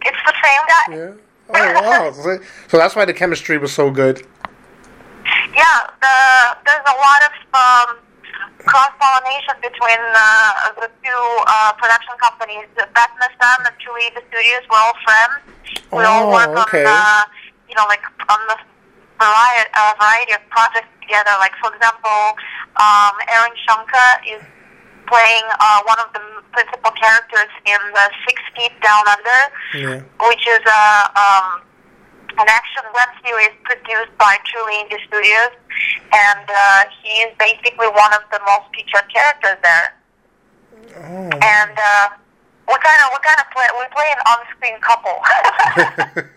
[0.03, 0.97] It's the same guy.
[0.97, 1.13] Yeah.
[1.51, 2.13] Oh wow.
[2.23, 2.39] so
[2.69, 4.25] so that's why the chemistry was so good.
[5.55, 7.97] Yeah, the, there's a lot of um,
[8.67, 12.67] cross pollination between uh, the two uh, production companies.
[12.77, 15.39] Batman and Truly Indie Studios were all friends.
[15.93, 16.85] We all Oh, work okay.
[16.85, 17.25] on, uh,
[17.69, 18.57] you know, like on the
[19.19, 21.31] variety, uh, variety of projects together.
[21.39, 22.35] Like for example,
[22.83, 24.43] um, Aaron Schoenke is
[25.07, 26.21] playing uh, one of the
[26.53, 29.41] principal characters in the Six Feet Down Under
[29.79, 30.01] Yeah.
[30.27, 31.63] which is a um,
[32.39, 35.57] an action web series produced by True Indie Studios,
[36.13, 39.89] and uh, he is basically one of the most featured characters there.
[40.97, 41.31] Oh.
[41.33, 42.07] And uh,
[42.69, 45.17] we kind of we kind of play we play an on-screen couple.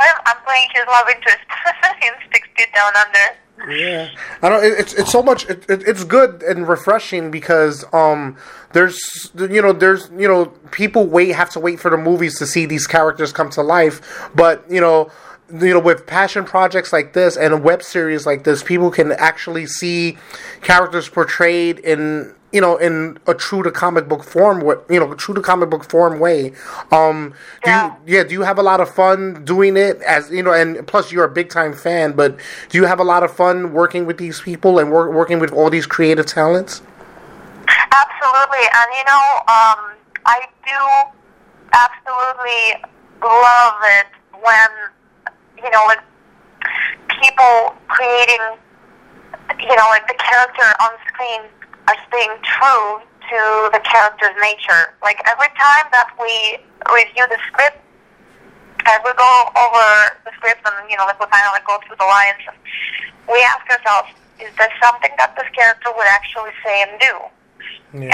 [0.00, 1.44] I'm, I'm playing his love interest
[2.06, 3.36] in Six Feet Down Under.
[3.68, 4.10] Yeah,
[4.42, 4.64] I don't.
[4.64, 5.48] It, it's it's so much.
[5.48, 8.36] It, it, it's good and refreshing because um,
[8.72, 12.46] there's you know there's you know people wait have to wait for the movies to
[12.46, 15.10] see these characters come to life, but you know
[15.52, 19.12] you know with passion projects like this and a web series like this, people can
[19.12, 20.16] actually see
[20.62, 24.60] characters portrayed in you know in a true to comic book form.
[24.60, 26.52] What you know, true to comic book form way.
[26.90, 27.34] Um,
[27.64, 27.96] do Yeah.
[28.06, 30.86] you yeah, do you have a lot of fun doing it as you know, and
[30.86, 32.36] plus you're a big time fan, but
[32.68, 35.52] do you have a lot of fun working with these people and work, working with
[35.52, 36.82] all these creative talents?
[37.92, 39.80] Absolutely, and you know, um,
[40.26, 40.80] I do
[41.72, 42.82] absolutely
[43.22, 44.06] love it
[44.42, 44.70] when
[45.62, 46.00] you know, like
[47.22, 48.56] people creating,
[49.60, 51.42] you know, like the character on screen
[51.90, 53.40] are staying true to
[53.74, 54.94] the character's nature.
[55.02, 57.82] Like every time that we review the script,
[58.86, 59.86] as we go over
[60.22, 62.38] the script and you know, like we kind of like go through the lines,
[63.26, 67.14] we ask ourselves, is there something that this character would actually say and do?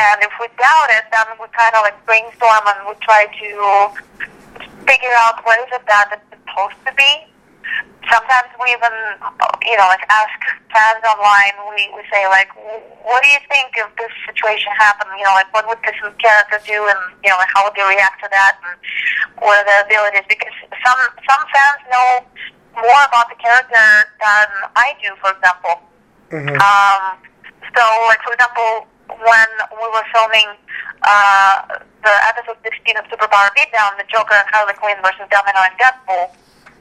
[0.01, 3.51] And if we doubt it, then we kind of like brainstorm and we try to
[4.89, 7.29] figure out what is it that it's supposed to be.
[8.07, 8.95] Sometimes we even,
[9.67, 10.39] you know, like ask
[10.71, 11.59] fans online.
[11.75, 12.55] We we say like,
[13.03, 15.11] what do you think if this situation happened?
[15.19, 17.83] You know, like what would this character do, and you know, like how would they
[17.83, 18.79] react to that, and
[19.43, 20.23] what are their abilities?
[20.31, 20.55] Because
[20.87, 22.09] some some fans know
[22.79, 23.87] more about the character
[24.23, 24.47] than
[24.79, 25.83] I do, for example.
[26.63, 27.03] Um,
[27.75, 29.51] so, like for example, when
[29.83, 30.49] we were filming
[31.03, 35.75] uh, the episode 16 of Superpower Beatdown, the Joker and Harley Quinn versus Domino and
[35.79, 36.31] Deadpool,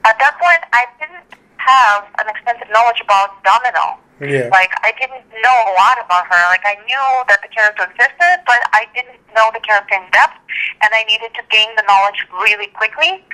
[0.06, 1.26] at that point I didn't
[1.58, 3.98] have an extensive knowledge about Domino.
[4.22, 4.48] Yeah.
[4.48, 6.42] Like I didn't know a lot about her.
[6.48, 10.40] Like I knew that the character existed, but I didn't know the character in depth,
[10.80, 13.28] and I needed to gain the knowledge really quickly.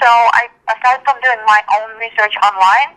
[0.00, 2.96] So I, aside from doing my own research online,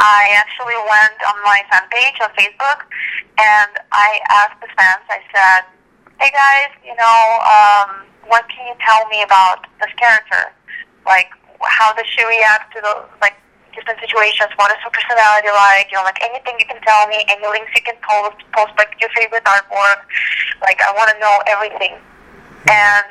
[0.00, 2.88] I actually went on my fan page on Facebook
[3.38, 5.62] and I asked the fans, I said,
[6.18, 10.50] hey guys, you know, um, what can you tell me about this character?
[11.06, 11.30] Like,
[11.64, 13.34] how does she react to the, like,
[13.74, 14.52] different situations?
[14.56, 15.88] What is her personality like?
[15.90, 18.92] You know, like anything you can tell me, any links you can post, post like
[19.00, 20.04] your favorite artwork.
[20.60, 21.96] Like, I want to know everything.
[22.68, 23.06] And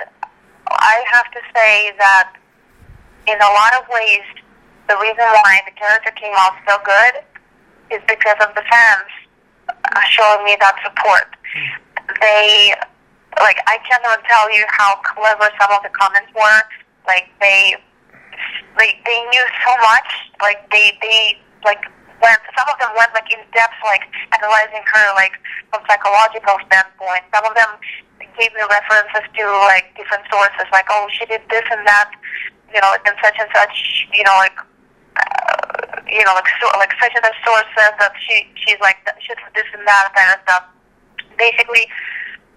[0.70, 2.34] I have to say that
[3.28, 4.24] in a lot of ways,
[4.88, 7.26] the reason why the character came out so good
[7.92, 9.10] is because of the fans
[9.70, 11.36] uh, showing me that support.
[12.22, 12.74] They,
[13.40, 16.62] like, I cannot tell you how clever some of the comments were.
[17.08, 17.76] Like, they,
[18.78, 20.10] they, they knew so much.
[20.42, 21.84] Like, they, they, like,
[22.22, 25.36] went, some of them went, like, in depth, like, analyzing her, like,
[25.70, 27.24] from psychological standpoint.
[27.34, 27.72] Some of them
[28.38, 32.10] gave me references to, like, different sources, like, oh, she did this and that,
[32.74, 34.56] you know, and such and such, you know, like,
[35.12, 38.98] uh, you know, like so, like such and such source says that she she's like
[39.20, 40.64] she's this and that kind of stuff.
[41.38, 41.88] Basically,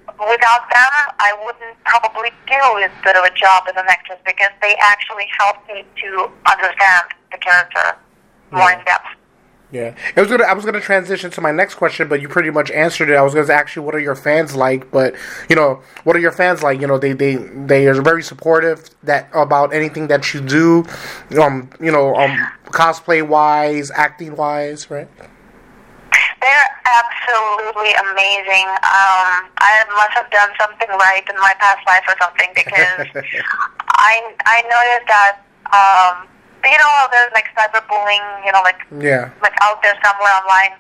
[0.07, 4.51] without them, I wouldn't probably do as good of a job as an actress because
[4.61, 7.97] they actually helped me to understand the character
[8.53, 9.07] more in depth.
[9.73, 10.45] Yeah, it was gonna.
[10.45, 13.17] I was gonna transition to my next question, but you pretty much answered it.
[13.17, 14.89] I was gonna ask you, what are your fans like?
[14.93, 15.17] But
[15.51, 16.81] you know, what are your fans like?
[16.81, 20.85] You know, they they they are very supportive that about anything that you do.
[21.41, 25.09] Um, you know, um, cosplay wise, acting wise, right?
[26.45, 28.69] They're absolutely amazing.
[28.85, 33.09] Um, I must have done something right in my past life or something because
[33.97, 35.41] I I noticed that
[35.73, 36.29] um,
[36.69, 39.33] you know there's like cyberbullying, you know, like Yeah.
[39.41, 40.77] like out there somewhere online.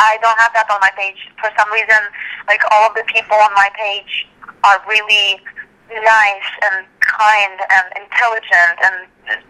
[0.00, 2.00] I don't have that on my page for some reason.
[2.48, 4.24] Like all of the people on my page
[4.64, 5.44] are really
[5.92, 8.96] nice and kind and intelligent and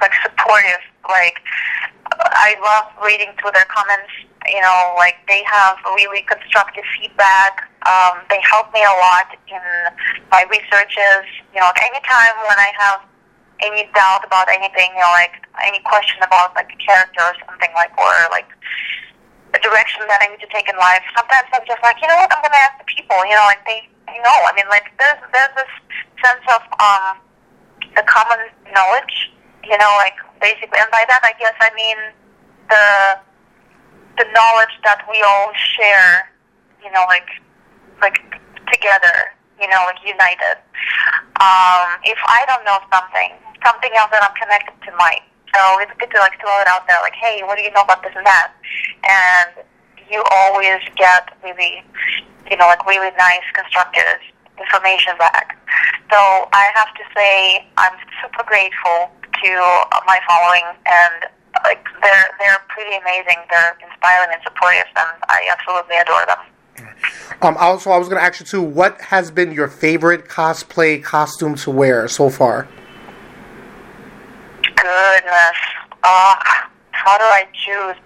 [0.01, 0.83] like supportive.
[1.09, 1.41] Like
[2.21, 4.13] I love reading through their comments.
[4.49, 7.69] You know, like they have really constructive feedback.
[7.85, 9.63] Um, they help me a lot in
[10.33, 11.25] my researches.
[11.55, 13.01] You know, anytime when I have
[13.61, 17.69] any doubt about anything, you know, like any question about like a character or something
[17.77, 18.49] like, or like
[19.53, 21.05] a direction that I need to take in life.
[21.17, 23.19] Sometimes I'm just like, you know what, I'm gonna ask the people.
[23.29, 24.39] You know, like they, they know.
[24.49, 25.73] I mean, like there's there's this
[26.25, 27.21] sense of um
[27.97, 28.41] the common
[28.73, 29.33] knowledge.
[29.65, 31.99] You know, like basically, and by that I guess I mean
[32.69, 33.21] the
[34.23, 36.33] the knowledge that we all share.
[36.83, 37.29] You know, like
[38.01, 38.19] like
[38.73, 39.37] together.
[39.61, 40.57] You know, like united.
[41.45, 45.21] Um, if I don't know something, something else that I'm connected to might.
[45.55, 47.83] So it's good to like throw it out there, like, hey, what do you know
[47.83, 48.53] about this and that?
[49.05, 49.67] And
[50.11, 51.83] you always get really,
[52.51, 54.21] you know, like really nice, constructive
[54.61, 55.57] information back.
[56.13, 56.19] So
[56.53, 59.11] I have to say, I'm super grateful
[59.43, 59.51] to
[60.07, 61.31] my following, and
[61.65, 63.37] like they're they're pretty amazing.
[63.51, 66.39] They're inspiring and supportive, and I absolutely adore them.
[67.43, 68.63] Um, also, I was going to ask you too.
[68.63, 72.69] What has been your favorite cosplay costume to wear so far?
[74.63, 75.59] Goodness,
[76.03, 76.37] uh,
[76.91, 77.97] how do I choose?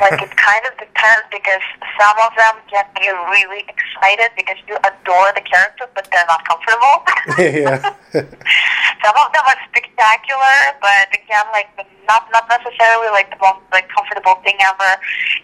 [0.00, 1.60] Like it kind of depends because
[2.00, 6.40] some of them get you really excited because you adore the character, but they're not
[6.48, 6.96] comfortable.
[7.36, 7.76] yeah.
[9.04, 11.68] some of them are spectacular, but again, like
[12.08, 14.92] not not necessarily like the most like comfortable thing ever.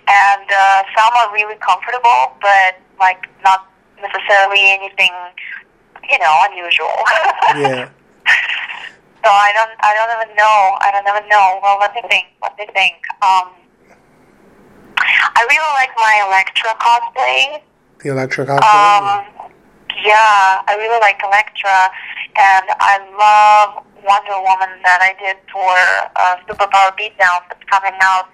[0.08, 3.68] And uh, some are really comfortable, but like not
[4.00, 5.12] necessarily anything,
[6.08, 6.96] you know, unusual.
[7.60, 7.88] yeah.
[9.20, 10.78] So I don't, I don't even know.
[10.80, 11.58] I don't even know.
[11.60, 12.26] Well, let me think.
[12.40, 13.02] Let me think.
[13.20, 13.50] Um,
[15.06, 17.62] I really like my Elektra cosplay.
[18.02, 18.62] The electric cosplay.
[18.62, 19.50] Um,
[20.04, 21.90] yeah, I really like Elektra,
[22.36, 25.74] and I love Wonder Woman that I did for
[26.16, 28.28] uh, Superpower Beatdown that's coming out.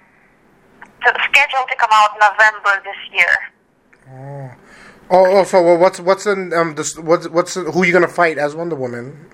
[1.02, 4.54] Scheduled to come out November this year.
[5.10, 8.38] oh, oh, so well, what's what's in um this what's what's who you gonna fight
[8.38, 9.26] as Wonder Woman?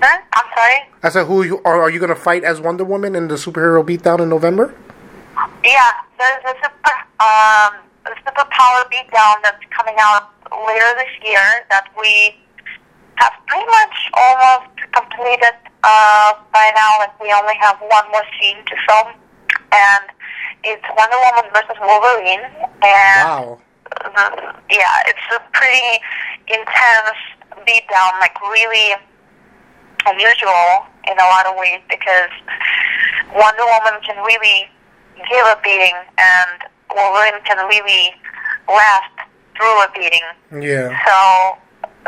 [0.00, 0.20] Huh?
[0.32, 0.90] I'm sorry.
[1.02, 3.84] I said, who you, are, are you gonna fight as Wonder Woman in the superhero
[3.84, 4.74] beatdown in November?
[5.64, 7.72] Yeah, there's a super um,
[8.06, 10.30] a superpower beatdown that's coming out
[10.66, 12.34] later this year that we
[13.16, 16.98] have pretty much almost completed uh, by now.
[16.98, 19.14] Like we only have one more scene to film,
[19.70, 20.04] and
[20.64, 22.42] it's Wonder Woman versus Wolverine.
[22.82, 23.58] And Wow.
[24.02, 26.02] the, yeah, it's a pretty
[26.48, 27.18] intense
[27.62, 28.94] beatdown, like really
[30.06, 32.30] unusual in a lot of ways because
[33.34, 34.66] Wonder Woman can really
[35.28, 38.14] give a beating and Wolverine can really
[38.68, 39.14] last
[39.56, 40.26] through a beating.
[40.50, 40.90] Yeah.
[41.06, 41.16] So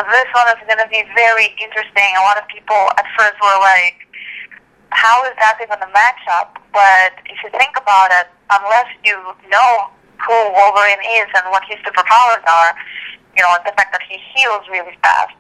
[0.03, 2.11] this one is going to be very interesting.
[2.19, 4.05] A lot of people at first were like,
[4.91, 6.55] how is that even a matchup?
[6.73, 9.19] But if you think about it, unless you
[9.51, 9.71] know
[10.23, 12.73] who Wolverine is and what his superpowers are,
[13.37, 15.35] you know, the fact that he heals really fast,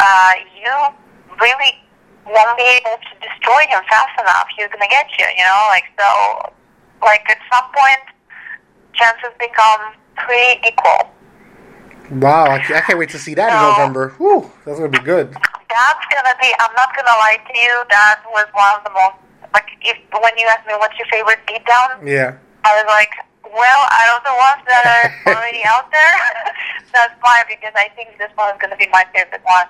[0.00, 0.72] uh, you
[1.40, 1.72] really
[2.24, 4.48] won't be able to destroy him fast enough.
[4.56, 6.52] He's going to get you, you know, like, so,
[7.04, 8.02] like, at some point,
[8.94, 11.10] chances become pretty equal.
[12.20, 12.44] Wow.
[12.52, 14.10] I, ca- I can't wait to see that in November.
[14.18, 15.32] Whew, that's gonna be good.
[15.32, 16.52] That's gonna be.
[16.60, 17.72] I'm not gonna lie to you.
[17.90, 19.16] That was one of the most.
[19.52, 22.36] Like, if when you asked me what's your favorite beatdown, Yeah.
[22.64, 23.10] I was like,
[23.48, 26.14] well, out of the ones that are already out there,
[26.94, 29.66] that's fine because I think this one is gonna be my favorite one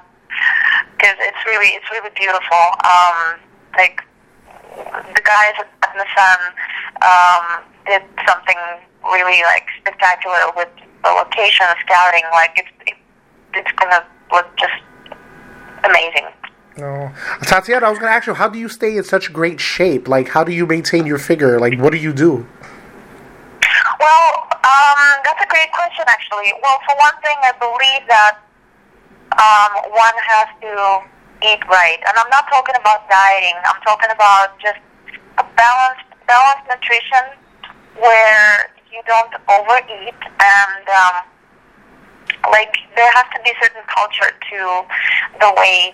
[0.97, 2.64] because it's really, it's really beautiful.
[2.83, 3.38] Um,
[3.79, 4.03] like
[4.76, 6.38] the guys at the Sun
[7.02, 8.56] um, did something
[9.04, 10.68] really like spectacular with
[11.04, 12.22] the location scouting.
[12.32, 12.96] Like it's, it,
[13.54, 14.72] it's gonna look just
[15.85, 16.27] amazing.
[16.77, 17.12] No.
[17.42, 20.08] Tatiana, I was gonna ask you, how do you stay in such great shape?
[20.08, 21.60] Like, how do you maintain your figure?
[21.60, 22.46] Like, what do you do?
[24.00, 26.52] Well, um, that's a great question, actually.
[26.62, 28.38] Well, for one thing, I believe that
[29.38, 31.13] um, one has to
[31.45, 33.57] eat right, and I'm not talking about dieting.
[33.69, 34.81] I'm talking about just
[35.37, 37.37] a balanced, balanced nutrition
[38.01, 41.17] where you don't overeat, and um,
[42.49, 44.61] like there has to be certain culture to
[45.40, 45.92] the way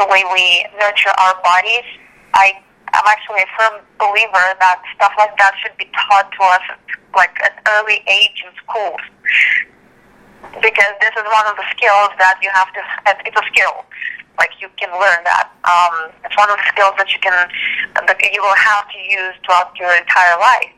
[0.00, 1.84] the way we nurture our bodies.
[2.32, 2.56] I
[2.94, 6.64] I'm actually a firm believer that stuff like that should be taught to us
[7.14, 9.02] like at early age in schools.
[10.62, 12.80] Because this is one of the skills that you have to,
[13.26, 13.84] it's a skill
[14.38, 15.52] like you can learn that.
[15.64, 19.34] Um, it's one of the skills that you can that you will have to use
[19.44, 20.72] throughout your entire life.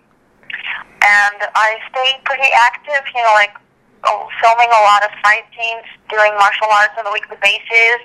[1.03, 3.55] And I stay pretty active, you know, like
[4.07, 8.03] oh, filming a lot of fight scenes, doing martial arts on a weekly basis.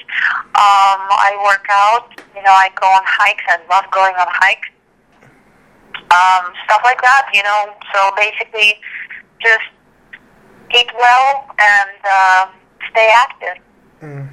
[0.58, 3.44] Um, I work out, you know, I go on hikes.
[3.48, 4.70] I love going on hikes.
[6.14, 7.74] Um, stuff like that, you know.
[7.94, 8.78] So basically,
[9.42, 9.70] just
[10.74, 12.48] eat well and uh,
[12.92, 13.62] stay active.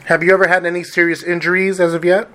[0.07, 2.27] Have you ever had any serious injuries as of yet?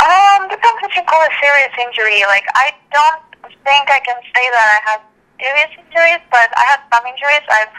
[0.00, 2.24] Um, depends what you call a serious injury.
[2.24, 5.00] Like, I don't think I can say that I had
[5.36, 7.44] serious injuries, but I had some injuries.
[7.52, 7.76] I've,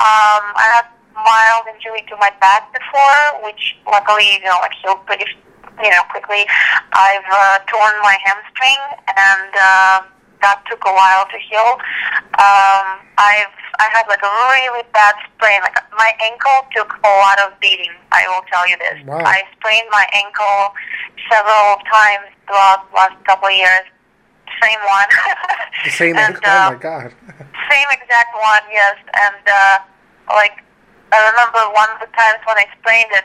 [0.00, 5.04] um, I had mild injury to my back before, which luckily, you know, like healed
[5.04, 5.28] pretty,
[5.84, 6.48] you know, quickly.
[6.96, 8.80] I've uh, torn my hamstring,
[9.12, 10.00] and uh,
[10.42, 11.78] that took a while to heal.
[12.40, 15.60] Um, I've I had like a really bad sprain.
[15.64, 17.92] Like my ankle took a lot of beating.
[18.12, 19.00] I will tell you this.
[19.08, 19.24] Wow.
[19.24, 20.76] I sprained my ankle
[21.32, 23.88] several times throughout the last couple of years.
[24.60, 25.08] Same one.
[25.84, 26.44] The same and, ankle?
[26.44, 27.08] uh, oh my god.
[27.72, 28.96] same exact one, yes.
[29.16, 29.76] And uh,
[30.36, 30.60] like
[31.12, 33.24] I remember one of the times when I sprained it.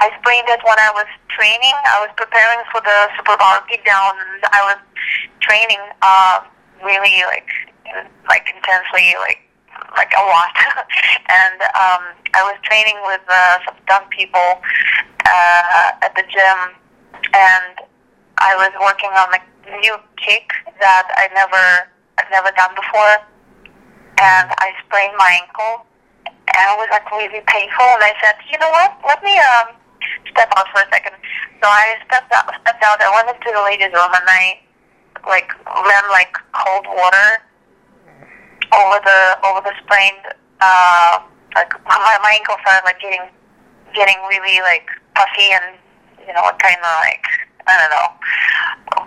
[0.00, 1.76] I sprained it when I was training.
[1.84, 4.80] I was preparing for the Super Power Beatdown, and I was
[5.44, 6.40] training uh,
[6.80, 7.52] really like
[8.28, 9.44] like intensely, like
[9.92, 10.56] like a lot.
[11.28, 14.64] and um, I was training with uh, some stunt people
[15.28, 16.58] uh, at the gym,
[17.36, 17.84] and
[18.40, 19.40] I was working on a
[19.84, 20.48] new kick
[20.80, 23.20] that I never I've never done before,
[24.16, 25.84] and I sprained my ankle,
[26.24, 27.88] and it was like really painful.
[28.00, 28.96] And I said, you know what?
[29.04, 29.79] Let me um
[30.30, 31.14] step out for a second.
[31.62, 32.48] So I stepped out.
[32.62, 33.00] Stepped out.
[33.00, 34.60] I went into the ladies' room, and I
[35.26, 37.28] like ran like cold water
[38.72, 40.24] over the over the sprained
[40.60, 41.18] uh
[41.54, 43.26] like my, my ankle started like getting
[43.94, 45.76] getting really like puffy and
[46.22, 47.26] you know kind of like
[47.66, 48.08] I don't know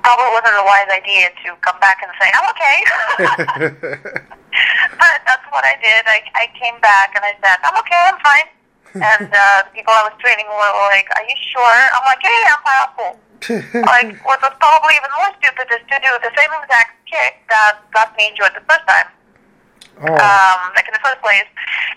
[0.03, 2.77] probably wasn't a wise idea to come back and say I'm okay
[4.99, 8.19] but that's what I did I I came back and I said I'm okay I'm
[8.19, 8.49] fine
[8.93, 12.37] and uh, the people I was training were like are you sure I'm like yeah,
[12.43, 13.17] yeah I'm fine
[13.91, 17.83] like what was probably even more stupid is to do the same exact kick that
[17.91, 19.11] got me injured the first time
[20.01, 21.49] oh, um, like in the first place.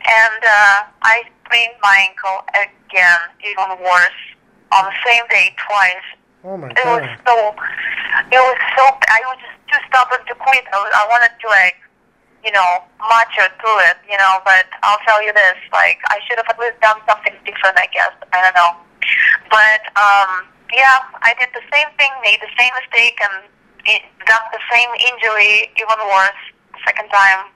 [0.06, 4.20] And uh, I sprained my ankle again, even worse,
[4.72, 6.08] on the same day twice.
[6.44, 7.34] oh my It was so,
[8.30, 10.64] it was so, I was just too stubborn to quit.
[10.72, 11.78] I, was, I wanted to like,
[12.46, 16.38] you know, macho through it, you know, but I'll tell you this, like, I should
[16.38, 18.14] have at least done something different, I guess.
[18.30, 18.78] I don't know.
[19.50, 23.50] But, um, yeah, I did the same thing, made the same mistake, and
[23.90, 26.38] it got the same injury, even worse,
[26.70, 27.50] the second time.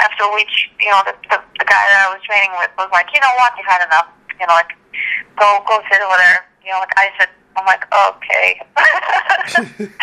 [0.00, 3.12] After which, you know, the, the, the guy that I was training with was like,
[3.12, 4.08] you know what, you've had enough.
[4.40, 4.72] You know, like,
[5.36, 6.48] go, go sit over there.
[6.64, 7.28] You know, like, I said,
[7.60, 8.56] I'm like, okay.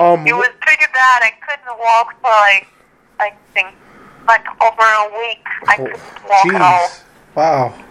[0.00, 1.22] Um, it was pretty bad.
[1.22, 2.66] I couldn't walk for like,
[3.20, 3.68] I think,
[4.26, 5.44] like over a week.
[5.68, 6.90] I oh, couldn't walk at all.
[7.34, 7.84] Wow.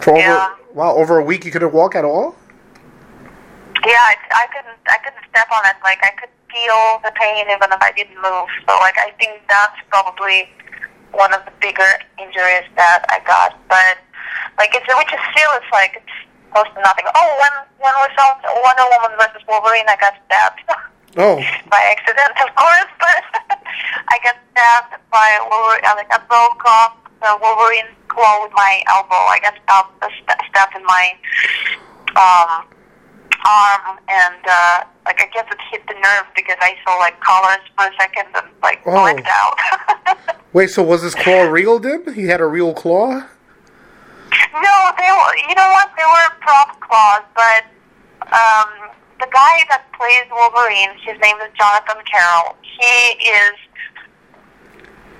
[0.00, 0.54] For over, Yeah.
[0.74, 2.36] wow, over a week you couldn't walk at all?
[3.86, 5.76] Yeah, I, I couldn't, I couldn't step on it.
[5.82, 8.48] Like, I could feel the pain even if I didn't move.
[8.66, 10.50] So, like, I think that's probably
[11.12, 11.88] one of the bigger
[12.18, 13.58] injuries that I got.
[13.68, 13.98] But,
[14.58, 16.16] like, it's which is still, it's like it's
[16.52, 17.06] close to nothing.
[17.14, 20.62] Oh, when when we filmed Wonder Woman versus Wolverine, I got stabbed.
[21.16, 23.24] Oh, by accident, of course, but
[25.18, 25.84] by Wolverine.
[25.90, 26.92] uh, Like I broke off
[27.22, 29.18] the Wolverine claw with my elbow.
[29.34, 31.04] I got stabbed, uh, st- stabbed in my
[32.14, 32.66] um,
[33.44, 37.64] arm, and uh, like I guess it hit the nerve because I saw like colors
[37.76, 38.92] for a second and like Oh.
[38.92, 39.56] blacked out.
[40.52, 42.04] wait, so was his claw real, then?
[42.14, 43.10] He had a real claw?
[44.54, 45.34] No, they were.
[45.48, 45.90] You know what?
[45.96, 47.64] They were prop claws, but
[48.30, 48.68] um,
[49.20, 52.54] the guy that plays Wolverine, his name is Jonathan Carroll.
[52.62, 53.52] He is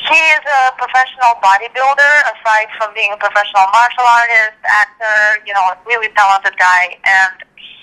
[0.09, 2.13] he is a professional bodybuilder.
[2.33, 7.35] Aside from being a professional martial artist, actor, you know, a really talented guy, and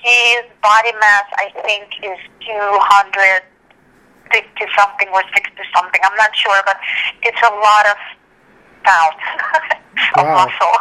[0.04, 3.42] his body mass, I think, is two hundred
[4.32, 6.02] fifty something or sixty something.
[6.04, 6.78] I'm not sure, but
[7.24, 7.98] it's a lot of
[8.84, 9.22] pounds
[10.18, 10.46] of Wow.
[10.46, 10.76] muscle.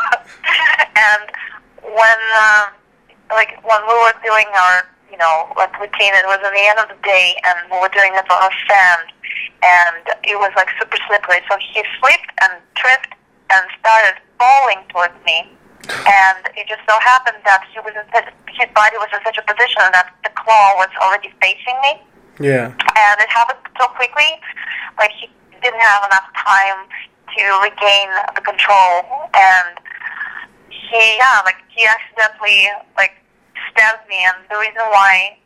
[0.97, 1.25] and
[1.83, 2.67] when, um,
[3.31, 6.79] like, when we were doing our, you know, like routine, it was at the end
[6.81, 9.09] of the day, and we were doing it on a sand,
[9.63, 11.41] and it was like super slippery.
[11.51, 13.13] So he slipped and tripped
[13.53, 15.49] and started falling towards me.
[15.85, 19.37] And it just so happened that he was in such, his body was in such
[19.37, 22.01] a position that the claw was already facing me
[22.41, 22.73] Yeah.
[22.73, 24.41] and it happened so quickly.
[24.97, 25.29] Like he
[25.61, 26.89] didn't have enough time
[27.37, 29.77] to regain the control, and
[30.71, 33.13] he yeah like he accidentally like
[33.73, 35.37] stabbed me, and the reason why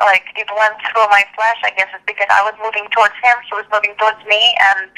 [0.00, 3.36] like it went through my flesh, I guess, is because I was moving towards him,
[3.44, 4.40] he was moving towards me,
[4.72, 4.88] and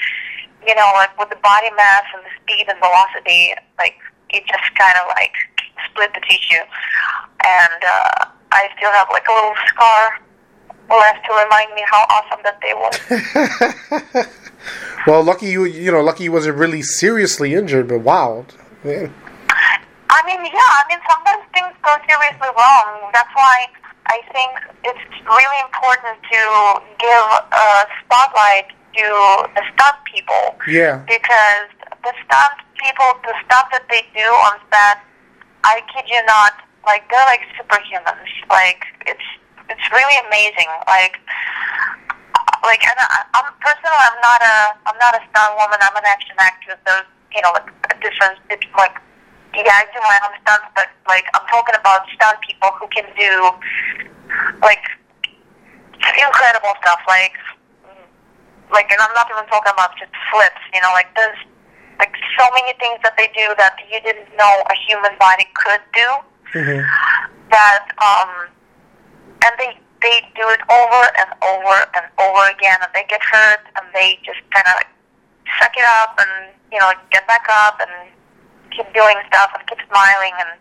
[0.67, 3.99] you know, like with the body mass and the speed and velocity, like
[4.31, 5.35] it just kind of like
[5.91, 6.63] split the tissue,
[7.45, 10.23] and uh, I still have like a little scar
[10.89, 12.95] left to remind me how awesome that day was.
[15.07, 18.47] well, lucky you, you know, lucky you wasn't really seriously injured, but wow.
[18.85, 19.09] Yeah.
[20.13, 23.11] I mean, yeah, I mean, sometimes things go seriously wrong.
[23.13, 23.67] That's why
[24.07, 24.53] I think
[24.85, 26.41] it's really important to
[26.99, 29.07] give a spotlight to
[29.55, 30.59] the stunt people.
[30.69, 31.01] Yeah.
[31.09, 31.69] Because
[32.03, 35.01] the stunt people, the stuff that they do on set,
[35.65, 38.31] I kid you not, like they're like superhumans.
[38.51, 39.29] Like it's
[39.71, 40.69] it's really amazing.
[40.91, 41.23] Like
[42.67, 45.79] like and I, I'm personally I'm not a I'm not a stunt woman.
[45.79, 46.79] I'm an action actress.
[46.85, 48.43] There's you know like a difference.
[48.51, 48.99] It's like
[49.55, 53.07] yeah, I do my own stunts, but like I'm talking about stunt people who can
[53.17, 53.33] do
[54.63, 54.83] like
[56.19, 57.37] incredible stuff, like
[58.73, 60.63] like, and I'm not even talking about just flips.
[60.73, 61.39] You know, like there's
[62.01, 65.85] like so many things that they do that you didn't know a human body could
[65.93, 66.09] do.
[66.57, 66.81] Mm-hmm.
[67.53, 68.49] That um,
[69.45, 73.63] and they they do it over and over and over again, and they get hurt,
[73.77, 74.89] and they just kind of
[75.61, 78.11] suck it up, and you know, get back up, and
[78.75, 80.57] keep doing stuff and keep smiling and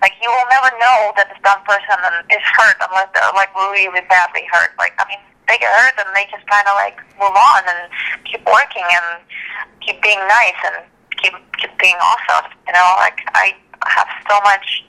[0.00, 1.98] like you will never know that the stunt person
[2.32, 4.72] is hurt unless they're like really badly hurt.
[4.80, 7.92] Like I mean, they get hurt and they just kind of like move on and
[8.24, 9.20] keep working and
[9.84, 10.88] keep being nice and
[11.20, 12.48] keep keep being awesome.
[12.66, 13.52] You know, like I
[13.86, 14.84] have so much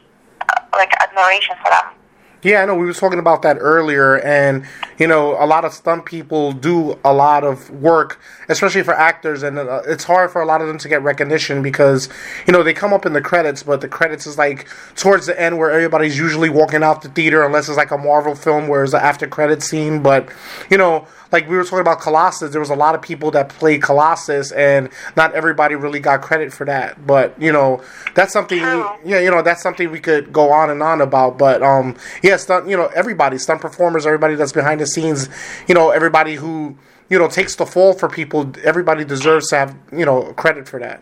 [0.47, 2.01] uh, like admiration for them.
[2.44, 4.66] Yeah, I know we were talking about that earlier, and
[4.98, 8.20] you know, a lot of stunt people do a lot of work,
[8.50, 11.62] especially for actors, and uh, it's hard for a lot of them to get recognition
[11.62, 12.10] because
[12.48, 15.39] you know they come up in the credits, but the credits is like towards the
[15.39, 18.84] end where everybody's usually walking out the theater, unless it's like a Marvel film where
[18.84, 20.02] it's an after credit scene.
[20.02, 20.28] But
[20.72, 23.49] you know, like we were talking about Colossus, there was a lot of people that
[23.49, 27.05] played Colossus, and not everybody really got credit for that.
[27.07, 27.84] But you know,
[28.15, 28.59] that's something.
[28.59, 31.38] Yeah, you know, that's something we could go on and on about.
[31.38, 32.67] But um, yeah, stunt.
[32.67, 35.29] You know, everybody, stunt performers, everybody that's behind the scenes.
[35.67, 36.77] You know, everybody who
[37.09, 38.51] you know takes the fall for people.
[38.63, 41.01] Everybody deserves to have you know credit for that.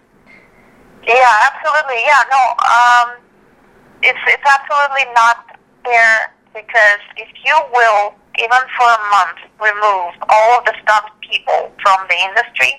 [1.07, 2.03] Yeah, absolutely.
[2.05, 3.17] Yeah, no, um,
[4.03, 10.49] it's it's absolutely not fair because if you will even for a month, remove all
[10.57, 12.73] of the stunt people from the industry,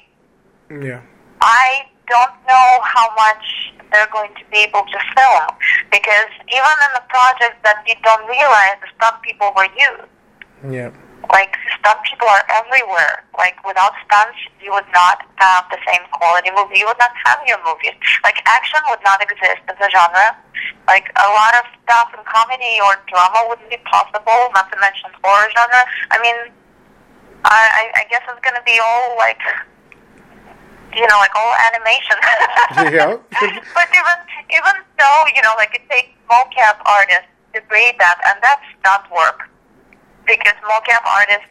[0.88, 1.00] yeah,
[1.40, 3.44] I don't know how much
[3.92, 5.46] they're going to be able to film
[5.90, 10.10] because even in the projects that you don't realize, the stunt people were used.
[10.72, 10.90] Yeah.
[11.28, 13.28] Like stunt people are everywhere.
[13.36, 16.80] Like without stunts, you would not have the same quality movie.
[16.80, 17.94] You would not have your movies.
[18.24, 20.32] Like action would not exist as a genre.
[20.88, 24.48] Like a lot of stuff in comedy or drama wouldn't be possible.
[24.56, 25.84] Not to mention horror genre.
[26.10, 26.38] I mean,
[27.44, 29.40] I I guess it's gonna be all like
[30.96, 32.18] you know, like all animation.
[32.96, 33.14] yeah.
[33.76, 34.18] but even
[34.50, 39.10] even though, you know, like it takes mocap artists to create that and that's not
[39.10, 39.49] work
[40.30, 41.50] because mocap artist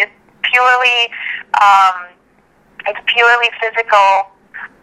[0.00, 0.08] is
[0.48, 1.12] purely
[1.60, 2.08] um,
[2.88, 4.32] it's purely physical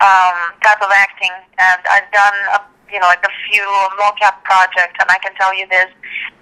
[0.02, 2.60] um, type of acting, and I've done a,
[2.94, 3.66] you know like a few
[3.98, 5.90] mocap projects, and I can tell you this: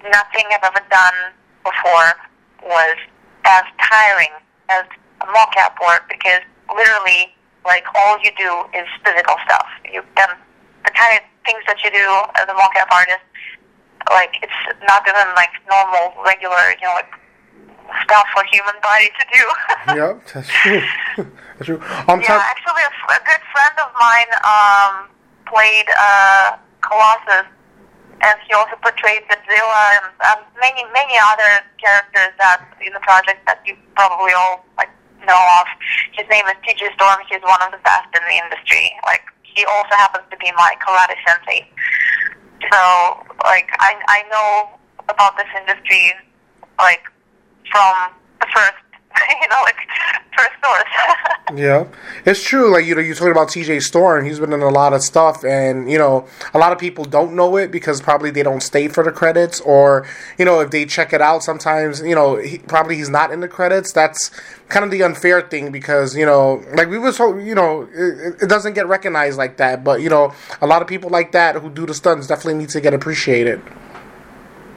[0.03, 1.17] nothing I've ever done
[1.63, 2.11] before
[2.67, 2.97] was
[3.47, 4.35] as tiring
[4.67, 4.83] as
[5.23, 7.31] mocap work because literally,
[7.65, 9.67] like all you do is physical stuff.
[9.87, 10.35] You and
[10.83, 13.23] the kind of things that you do as a mocap artist
[14.09, 17.11] like it's not even like normal, regular, you know, like
[18.03, 19.43] stuff for human body to do.
[19.99, 20.83] yep, that's true.
[21.57, 21.81] that's true.
[22.07, 24.93] Um, yeah, actually, a, a good friend of mine um,
[25.45, 27.49] played uh, Colossus,
[28.21, 33.45] and he also portrayed Godzilla and um, many, many other characters that in the project
[33.47, 34.89] that you probably all like
[35.25, 35.67] know of.
[36.13, 37.19] His name is TJ Storm.
[37.29, 38.91] He's one of the best in the industry.
[39.05, 41.67] Like he also happens to be my karate sensei.
[42.61, 46.13] So, like, I I know about this industry,
[46.77, 47.03] like,
[47.71, 48.83] from the first,
[49.41, 49.77] you know, like,
[50.37, 50.83] first source.
[51.55, 51.87] yeah,
[52.25, 52.71] it's true.
[52.71, 54.25] Like, you know, you're talking about TJ Storm.
[54.25, 57.33] He's been in a lot of stuff, and you know, a lot of people don't
[57.33, 60.05] know it because probably they don't stay for the credits, or
[60.37, 63.39] you know, if they check it out, sometimes you know, he, probably he's not in
[63.39, 63.91] the credits.
[63.91, 64.31] That's
[64.69, 68.43] kind of the unfair thing because you know, like we were so you know, it,
[68.43, 69.83] it, doesn't get recognized like that.
[69.83, 72.69] But you know, a lot of people like that who do the stunts definitely need
[72.69, 73.61] to get appreciated.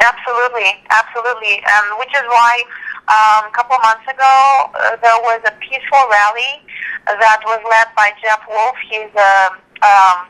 [0.00, 2.62] Absolutely, absolutely, and which is why
[3.06, 6.64] um, a couple months ago uh, there was a peaceful rally
[7.06, 8.80] that was led by Jeff Wolfe.
[8.90, 9.52] He's a
[9.84, 10.26] um,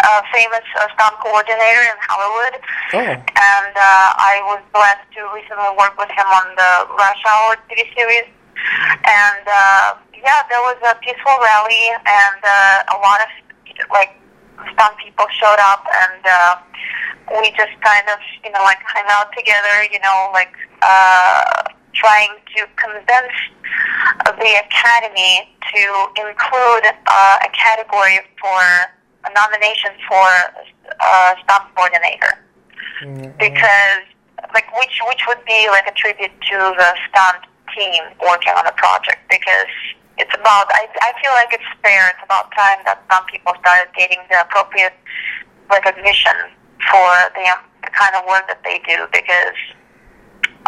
[0.00, 2.54] a famous uh, stunt coordinator in Hollywood.
[2.94, 3.12] Oh.
[3.20, 7.84] And uh, I was blessed to recently work with him on the Rush Hour TV
[7.92, 8.28] series.
[9.04, 13.30] And uh, yeah, there was a peaceful rally, and uh, a lot of
[13.90, 14.14] like
[14.72, 16.56] stunt people showed up, and uh,
[17.40, 19.84] we just kind of you know like hung out together.
[19.92, 20.52] You know, like
[20.82, 23.36] uh, trying to convince
[24.24, 25.82] the academy to
[26.18, 28.60] include uh, a category for
[29.24, 30.26] a nomination for
[31.00, 32.40] uh, stunt coordinator
[33.38, 34.04] because
[34.54, 37.44] like which which would be like a tribute to the stunt
[37.76, 39.70] team working on the project because
[40.18, 42.12] it's about I I feel like it's fair.
[42.12, 44.94] It's about time that some people started getting the appropriate
[45.70, 46.36] recognition
[46.90, 47.44] for the,
[47.84, 49.56] the kind of work that they do because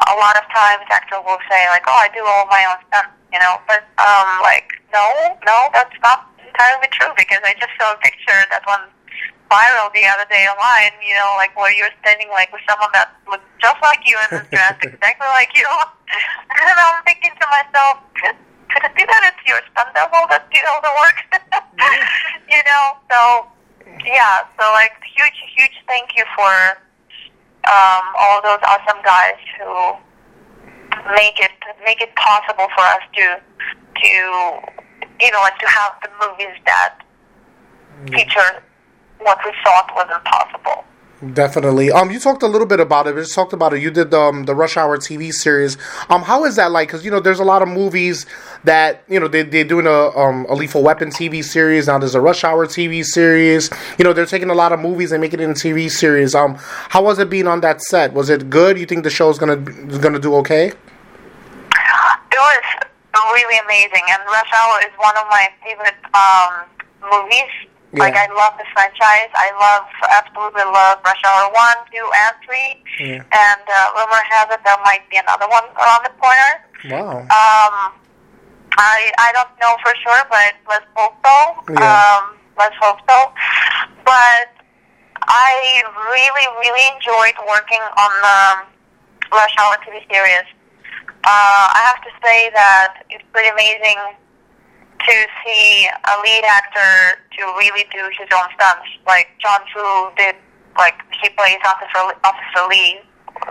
[0.09, 3.12] a lot of times actors will say like, "Oh, I do all my own stunts,"
[3.32, 5.05] you know, but um, like, no,
[5.44, 8.88] no, that's not entirely true because I just saw a picture that went
[9.53, 13.12] viral the other day online, you know, like where you're standing like with someone that
[13.28, 15.68] looks just like you and is dressed exactly like you,
[16.57, 18.36] and I'm thinking to myself, could,
[18.88, 21.18] it be that it's your stunt double that did all the work?
[22.48, 23.20] you know, so
[24.09, 26.80] yeah, so like huge, huge thank you for
[27.68, 30.00] um, all those awesome guys who
[31.12, 31.53] make it
[31.84, 33.36] make it possible for us to
[34.00, 34.12] to
[35.20, 36.98] you know like to have the movies that
[38.11, 38.62] feature
[39.25, 40.85] what we thought was impossible.
[41.35, 41.93] Definitely.
[41.93, 43.14] Um, you talked a little bit about it.
[43.14, 43.81] We just talked about it.
[43.81, 45.79] You did um the Rush Hour TV series.
[46.11, 46.89] Um, how is that like?
[46.89, 48.27] Because you know, there's a lot of movies
[48.64, 51.99] that you know they they're doing a um a Lethal Weapon TV series now.
[51.99, 53.70] There's a Rush Hour TV series.
[53.99, 56.35] You know, they're taking a lot of movies and making it into TV series.
[56.35, 58.12] Um, how was it being on that set?
[58.14, 58.77] Was it good?
[58.77, 59.62] You think the show's gonna
[59.93, 60.73] is gonna do okay?
[62.33, 66.66] It was really amazing, and Rush Hour is one of my favorite um,
[67.11, 67.72] movies.
[67.93, 69.28] Like I love the franchise.
[69.36, 72.80] I love absolutely love Rush Hour one, two, and three.
[72.97, 73.20] Yeah.
[73.20, 76.53] And uh, rumor has it there might be another one around the corner.
[76.88, 77.20] Wow.
[77.28, 77.93] Um,
[78.80, 81.36] I I don't know for sure, but let's hope so.
[81.68, 81.84] Yeah.
[81.84, 83.18] Um, let's hope so.
[84.09, 84.49] But
[85.28, 90.49] I really really enjoyed working on the Rush Hour TV series.
[91.28, 94.16] Uh, I have to say that it's pretty amazing
[95.07, 98.88] to see a lead actor to really do his own stunts.
[99.07, 100.36] Like Jon Foo did,
[100.78, 103.00] like he plays Officer Officer Lee,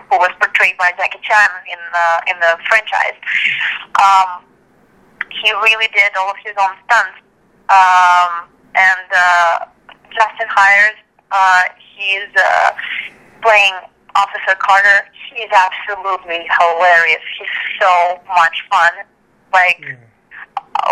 [0.10, 3.18] who was portrayed by Jackie Chan in the in the franchise.
[4.00, 4.46] Um,
[5.30, 7.20] he really did all of his own stunts.
[7.72, 9.66] Um, and uh,
[10.12, 11.00] Justin Hires,
[11.32, 11.64] uh,
[11.96, 12.72] he's uh,
[13.42, 13.74] playing
[14.16, 15.08] Officer Carter.
[15.34, 17.24] He's absolutely hilarious.
[17.40, 17.48] He's
[17.80, 18.92] so much fun.
[19.54, 19.82] Like,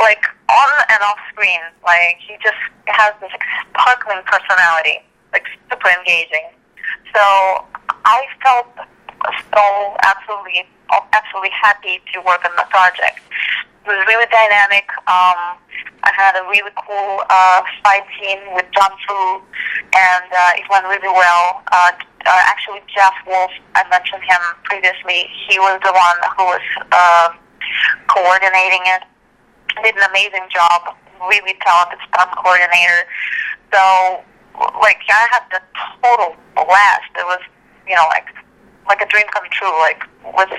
[0.02, 3.32] like on and off screen, like he just has this
[3.70, 5.02] sparkling personality,
[5.34, 6.50] like super engaging.
[7.14, 7.66] So
[8.06, 8.70] I felt
[9.54, 9.66] so
[10.06, 10.66] absolutely,
[11.14, 13.20] absolutely happy to work on the project.
[13.86, 14.86] It was really dynamic.
[15.10, 15.58] Um,
[16.04, 19.42] I had a really cool uh, fight scene with Jon Foo,
[19.96, 21.62] and uh, it went really well.
[21.72, 21.92] Uh,
[22.26, 25.28] uh, actually, Jeff Wolfe, I mentioned him previously.
[25.48, 27.30] He was the one who was uh,
[28.08, 29.04] coordinating it.
[29.84, 30.96] Did an amazing job.
[31.20, 33.06] Really talented stunt coordinator.
[33.74, 34.24] So,
[34.82, 35.62] like, I had the
[36.02, 37.12] total blast.
[37.16, 37.42] It was,
[37.88, 38.28] you know, like
[38.88, 39.72] like a dream come true.
[39.80, 40.52] Like, with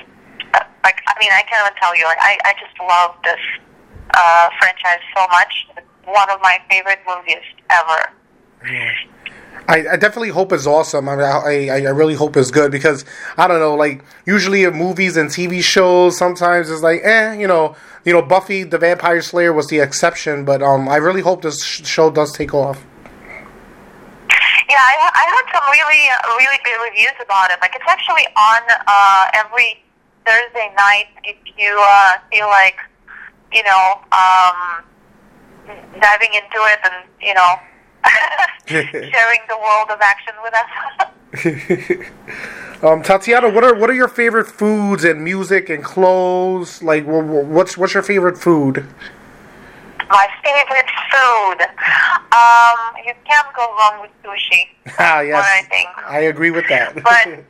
[0.55, 2.05] uh, like, I mean, I can't even tell you.
[2.05, 3.41] Like, I I just love this
[4.15, 5.67] uh, franchise so much.
[5.77, 8.13] It's one of my favorite movies ever.
[9.69, 11.09] I, I definitely hope it's awesome.
[11.09, 13.05] I, mean, I I really hope it's good because
[13.37, 13.77] I don't know.
[13.77, 18.21] Like usually in movies and TV shows, sometimes it's like, eh, you know, you know,
[18.21, 22.11] Buffy the Vampire Slayer was the exception, but um, I really hope this sh- show
[22.11, 22.85] does take off.
[24.69, 27.59] Yeah, I, I heard some really, uh, really good reviews about it.
[27.61, 29.83] Like, it's actually on uh, every
[30.27, 32.79] Thursday night if you uh, feel like,
[33.53, 34.85] you know, um,
[36.01, 37.57] diving into it and, you know,
[38.67, 41.11] sharing the world of action with us.
[42.83, 46.83] um, Tatiana, what are what are your favorite foods and music and clothes?
[46.83, 48.87] Like, wh- wh- what's what's your favorite food?
[50.09, 51.61] My favorite food.
[52.35, 54.67] Um, you can't go wrong with sushi.
[54.99, 55.89] Ah, yes, I think.
[56.05, 56.95] I agree with that.
[56.95, 57.45] But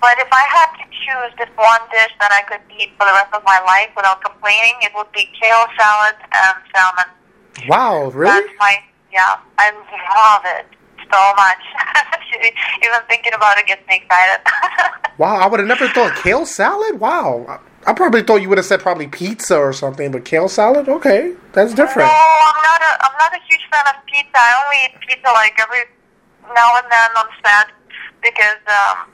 [0.00, 3.12] but if I had to choose just one dish that I could eat for the
[3.12, 7.68] rest of my life without complaining, it would be kale salad and salmon.
[7.68, 8.30] wow, really?
[8.30, 8.76] That's my
[9.16, 9.40] yeah.
[9.58, 10.66] I love it
[11.08, 11.62] so much.
[12.84, 14.44] Even thinking about it gets me excited.
[15.16, 17.00] Wow, I would have never thought kale salad.
[17.00, 20.90] Wow, I, probably thought you would have said probably pizza or something, but kale salad,
[20.90, 22.04] okay, that's different.
[22.04, 22.12] no.
[22.12, 24.36] I'm not a I'm not a huge fan of pizza.
[24.36, 25.88] I only eat pizza like every
[26.52, 27.72] now and then on set
[28.20, 29.08] because um,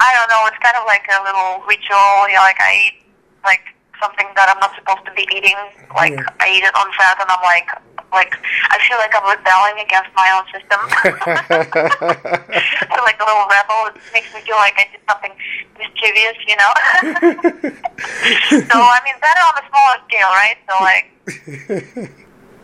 [0.00, 0.48] I don't know.
[0.48, 2.24] It's kind of like a little ritual.
[2.32, 3.04] You know, like I eat
[3.44, 3.68] like
[4.00, 5.60] something that I'm not supposed to be eating.
[5.92, 6.24] Like Yeah.
[6.40, 7.68] I eat it on set, and I'm like,
[8.14, 8.32] like
[8.70, 10.80] I feel like I'm rebelling against my own system.
[12.80, 13.90] I feel like a little rebel.
[13.90, 15.34] It makes me feel like I did something
[15.74, 16.72] mischievous, you know.
[18.70, 20.58] so I mean, better on a smaller scale, right?
[20.64, 21.06] So like,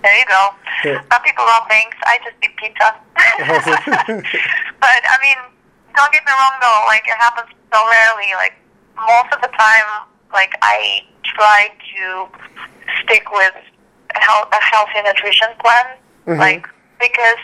[0.00, 0.42] there you go.
[0.86, 1.02] Yeah.
[1.10, 1.92] Some people love things.
[2.06, 2.94] I just eat pizza.
[4.80, 5.38] but I mean,
[5.98, 6.86] don't get me wrong though.
[6.86, 8.32] Like it happens so rarely.
[8.38, 8.54] Like
[8.96, 12.28] most of the time, like I try to
[13.02, 13.54] stick with
[14.18, 15.86] health, a healthy nutrition plan.
[16.26, 16.38] Mhm.
[16.38, 16.66] Like
[16.98, 17.42] because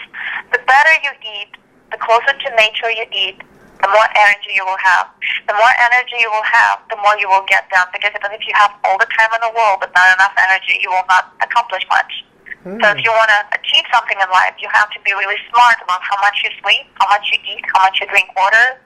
[0.52, 1.56] the better you eat,
[1.90, 3.40] the closer to nature you eat,
[3.80, 5.06] the more energy you will have.
[5.46, 7.86] The more energy you will have, the more you will get done.
[7.92, 10.78] Because even if you have all the time in the world but not enough energy,
[10.80, 12.24] you will not accomplish much.
[12.66, 15.76] So if you want to achieve something in life, you have to be really smart
[15.84, 18.80] about how much you sleep, how much you eat, how much you drink water.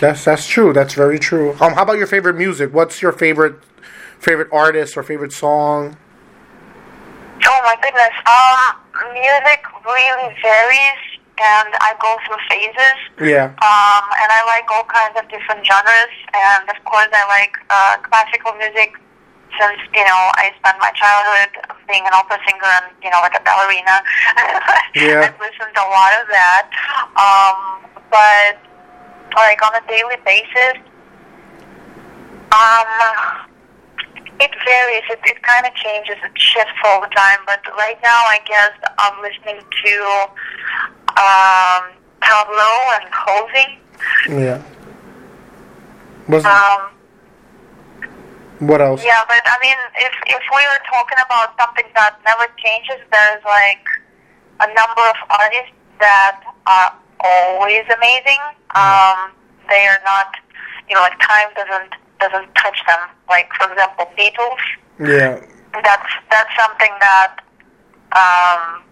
[0.00, 0.72] That's that's true.
[0.72, 1.52] That's very true.
[1.60, 2.74] Um, how about your favorite music?
[2.74, 3.54] What's your favorite
[4.20, 5.96] favorite artist or favorite song?
[7.44, 8.14] Oh my goodness.
[8.28, 11.02] Um, music really varies,
[11.40, 12.98] and I go through phases.
[13.18, 13.56] Yeah.
[13.64, 17.96] Um, and I like all kinds of different genres, and of course I like uh,
[18.04, 18.94] classical music
[19.58, 21.50] since, you know, I spent my childhood
[21.88, 23.98] being an opera singer and, you know, like a ballerina.
[24.94, 25.22] Yeah.
[25.22, 26.66] I've listened to a lot of that.
[27.14, 28.58] Um, but,
[29.36, 30.82] like, on a daily basis,
[32.50, 33.49] um,
[34.40, 35.02] it varies.
[35.10, 36.16] It, it kind of changes.
[36.24, 37.38] It shifts all the time.
[37.46, 39.94] But right now, I guess I'm listening to
[41.20, 41.82] um,
[42.20, 43.78] Pablo and Halsey.
[44.28, 44.62] Yeah.
[46.28, 46.90] Was Um,
[48.60, 49.02] what else?
[49.04, 53.44] yeah, but I mean, if if we were talking about something that never changes, there's
[53.44, 53.84] like
[54.60, 58.40] a number of artists that are always amazing.
[58.76, 59.32] Um,
[59.68, 60.34] they are not,
[60.88, 63.08] you know, like time doesn't doesn't touch them.
[63.28, 64.64] Like for example, Beatles.
[65.00, 65.40] Yeah.
[65.72, 67.40] That's that's something that,
[68.12, 68.82] um,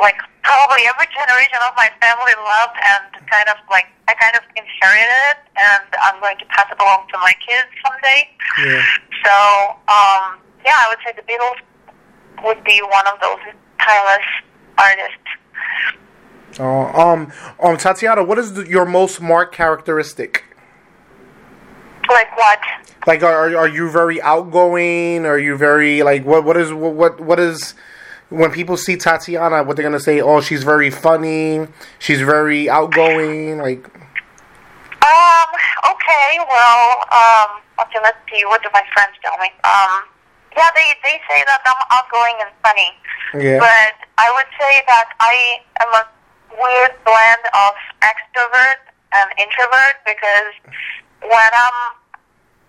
[0.00, 4.42] like probably every generation of my family loved, and kind of like I kind of
[4.56, 8.28] inherited it, and I'm going to pass it along to my kids someday.
[8.64, 8.82] Yeah.
[9.24, 9.34] So,
[9.92, 11.60] um, yeah, I would say the Beatles
[12.44, 13.38] would be one of those
[13.78, 14.26] timeless
[14.78, 15.28] artists.
[16.58, 20.44] Oh, um, um, Tatiana, what is the, your most marked characteristic?
[22.08, 22.58] Like what?
[23.06, 25.24] Like, are are you very outgoing?
[25.26, 26.44] Are you very like what?
[26.44, 27.74] What is what what, is
[28.28, 29.62] when people see Tatiana?
[29.62, 30.20] What they're gonna say?
[30.20, 31.66] Oh, she's very funny.
[31.98, 33.58] She's very outgoing.
[33.58, 33.84] Like,
[35.02, 35.48] Um,
[35.90, 39.50] okay, well, um, okay, let's see, what do my friends tell me?
[39.66, 40.06] Um,
[40.56, 42.90] yeah, they, they say that I'm outgoing and funny.
[43.34, 46.04] yeah, But I would say that I am a
[46.54, 47.74] weird blend of
[48.06, 48.78] extrovert
[49.12, 50.54] and introvert because
[51.22, 51.78] when I'm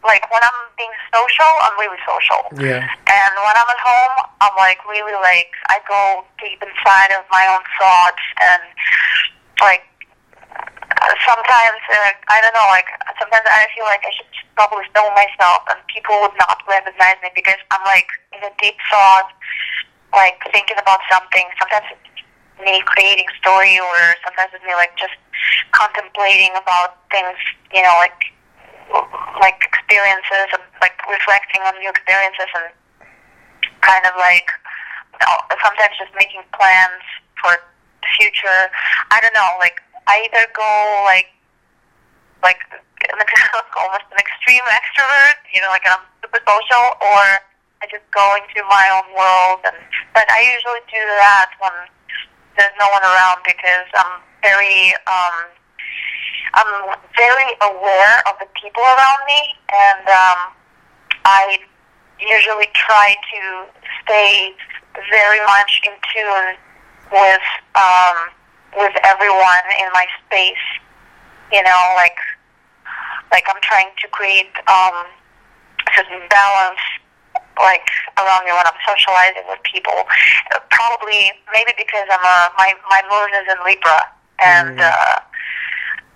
[0.04, 2.44] like when I'm being social, I'm really social.
[2.60, 7.24] yeah, And when I'm at home, I'm like really like I go deep inside of
[7.32, 8.64] my own thoughts and
[9.64, 9.88] like
[11.24, 14.28] sometimes uh, I don't know like sometimes I feel like I should
[14.60, 18.76] probably film myself and people would not recognize me because I'm like in a deep
[18.92, 19.32] thought,
[20.12, 21.48] like thinking about something.
[21.58, 22.22] Sometimes it's
[22.62, 23.98] me creating story or
[24.28, 25.16] sometimes it's me like just
[25.72, 27.40] contemplating about things,
[27.74, 28.36] you know, like
[29.42, 32.72] like experiences and like reflecting on new experiences and
[33.82, 34.48] kind of like
[35.62, 37.04] sometimes just making plans
[37.40, 38.72] for the future.
[39.12, 40.72] I don't know, like I either go
[41.06, 41.32] like
[42.44, 42.60] like
[43.80, 47.24] almost an extreme extrovert, you know, like I'm super social, or
[47.80, 49.64] I just go into my own world.
[49.64, 49.80] And
[50.12, 51.72] but I usually do that when
[52.58, 55.56] there's no one around because I'm very um,
[56.54, 59.42] I'm very aware of the people around me,
[59.74, 60.40] and um,
[61.26, 61.58] I
[62.20, 63.66] usually try to
[64.04, 64.54] stay
[65.10, 66.56] very much in tune
[67.12, 67.46] with
[67.76, 68.18] um,
[68.78, 70.66] with everyone in my space.
[71.52, 72.18] You know, like
[73.32, 75.06] like I'm trying to create um,
[75.96, 76.82] certain balance,
[77.58, 77.88] like
[78.18, 80.06] around me when I'm socializing with people.
[80.70, 84.00] Probably, maybe because I'm a my my moon is in Libra,
[84.40, 84.92] and Mm.
[84.92, 85.20] uh,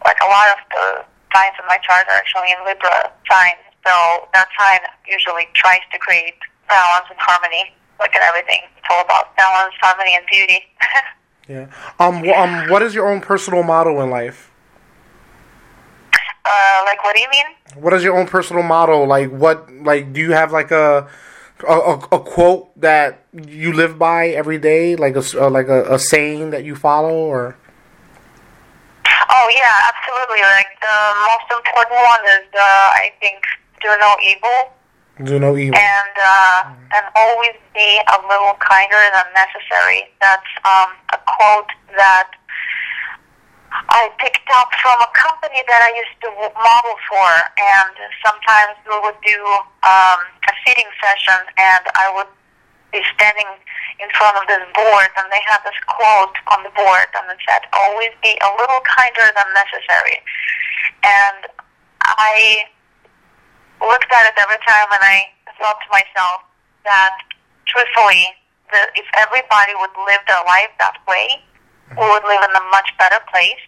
[0.06, 0.86] like a lot of the
[1.34, 3.62] signs in my chart are actually in Libra signs.
[3.86, 6.36] So that sign usually tries to create
[6.68, 8.60] balance and harmony, like in everything.
[8.78, 10.60] It's all about balance, harmony, and beauty.
[11.48, 11.68] yeah.
[12.00, 14.52] Um, wh- um, what is your own personal motto in life?
[16.48, 17.82] uh, like, what do you mean?
[17.82, 19.04] What is your own personal motto?
[19.04, 19.72] Like, what?
[19.72, 21.08] Like, do you have like a
[21.68, 25.96] a, a, a quote that you live by every day, like a uh, like a,
[25.96, 27.58] a saying that you follow, or
[29.30, 30.42] Oh yeah, absolutely.
[30.42, 33.42] Like the most important one is uh, I think
[33.82, 34.78] do no evil
[35.24, 35.78] do no evil?
[35.78, 36.60] and uh,
[36.94, 40.06] and always be a little kinder than necessary.
[40.22, 42.30] That's um, a quote that
[43.90, 47.94] I picked up from a company that I used to model for, and
[48.26, 49.40] sometimes we would do
[49.86, 52.30] um, a seating session, and I would
[52.92, 53.48] be standing
[54.00, 57.42] in front of this board, and they had this quote on the board, and it
[57.48, 60.22] said, "Always be a little kinder than necessary."
[61.04, 61.48] And
[62.04, 62.68] I
[63.82, 65.30] looked at it every time, and I
[65.60, 66.44] thought to myself
[66.86, 67.18] that,
[67.66, 68.36] truthfully,
[68.72, 71.44] that if everybody would live their life that way,
[71.92, 73.64] we would live in a much better place.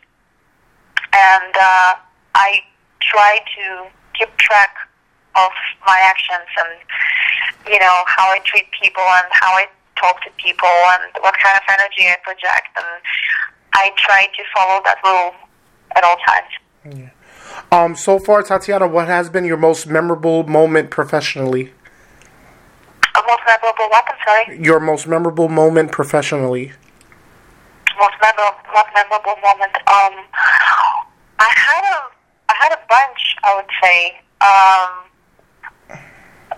[1.13, 1.95] And uh,
[2.35, 2.61] I
[3.01, 4.75] try to keep track
[5.35, 5.51] of
[5.85, 9.65] my actions and, you know, how I treat people and how I
[9.99, 12.69] talk to people and what kind of energy I project.
[12.77, 13.01] And
[13.73, 15.33] I try to follow that rule
[15.95, 16.97] at all times.
[16.97, 17.09] Yeah.
[17.71, 21.73] Um, so far, Tatiana, what has been your most memorable moment professionally?
[23.15, 24.63] A most memorable weapon, sorry.
[24.63, 26.73] Your most memorable moment professionally?
[27.99, 29.75] most memorable, most memorable moment.
[29.91, 30.15] Um,
[31.39, 31.99] I had a,
[32.47, 33.35] I had a bunch.
[33.43, 34.19] I would say.
[34.41, 35.08] Um,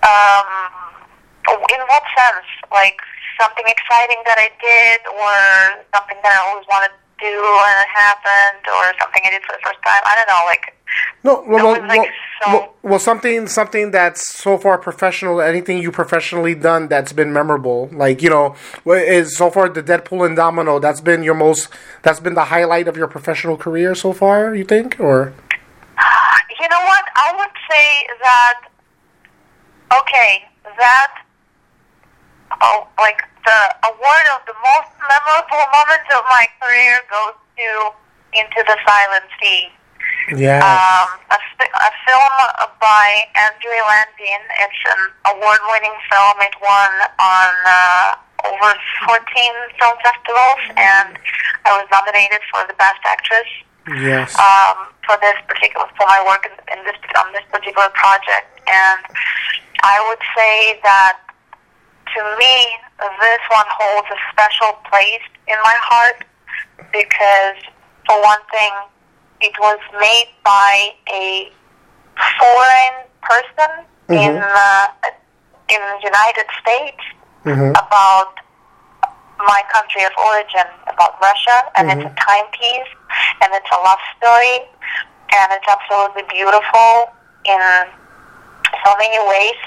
[0.03, 0.47] um,
[1.49, 2.47] in what sense?
[2.71, 2.99] Like
[3.39, 7.91] something exciting that I did, or something that I always wanted to do and it
[7.93, 10.01] happened, or something I did for the first time.
[10.05, 10.43] I don't know.
[10.45, 10.73] Like
[11.23, 12.09] No, well, well, like,
[12.43, 15.39] so- well, well, something something that's so far professional.
[15.41, 20.25] Anything you professionally done that's been memorable, like you know, is so far the Deadpool
[20.25, 20.79] and Domino.
[20.79, 21.69] That's been your most.
[22.01, 24.55] That's been the highlight of your professional career so far.
[24.55, 25.33] You think, or
[26.59, 27.05] You know what?
[27.15, 28.70] I would say that.
[29.91, 30.45] Okay,
[30.77, 31.11] that.
[32.61, 37.67] Oh, like the award of the most memorable moment of my career goes to
[38.37, 39.67] Into the Silent Sea.
[40.37, 42.35] yeah, Um, a, a film
[42.79, 44.41] by Andrej Landin.
[44.61, 45.01] It's an
[45.33, 46.35] award-winning film.
[46.43, 48.09] It won on uh,
[48.45, 48.71] over
[49.07, 49.15] 14
[49.79, 51.17] film festivals, and
[51.65, 53.47] I was nominated for the Best Actress
[53.87, 58.49] yes, um, for this particular for my work in, in this on this particular project,
[58.67, 59.01] and
[59.83, 61.17] I would say that
[62.15, 62.67] to me
[62.99, 66.23] this one holds a special place in my heart
[66.91, 67.57] because
[68.05, 68.71] for one thing,
[69.41, 71.51] it was made by a
[72.39, 74.87] foreign person in uh,
[75.69, 77.03] in the United States
[77.43, 78.35] hmm about
[79.47, 82.25] my country of origin, about Russia, and it's a mm-hmm.
[82.27, 82.91] timepiece,
[83.41, 84.65] and it's a love story,
[85.33, 87.11] and it's absolutely beautiful
[87.45, 87.61] in
[88.85, 89.59] so many ways,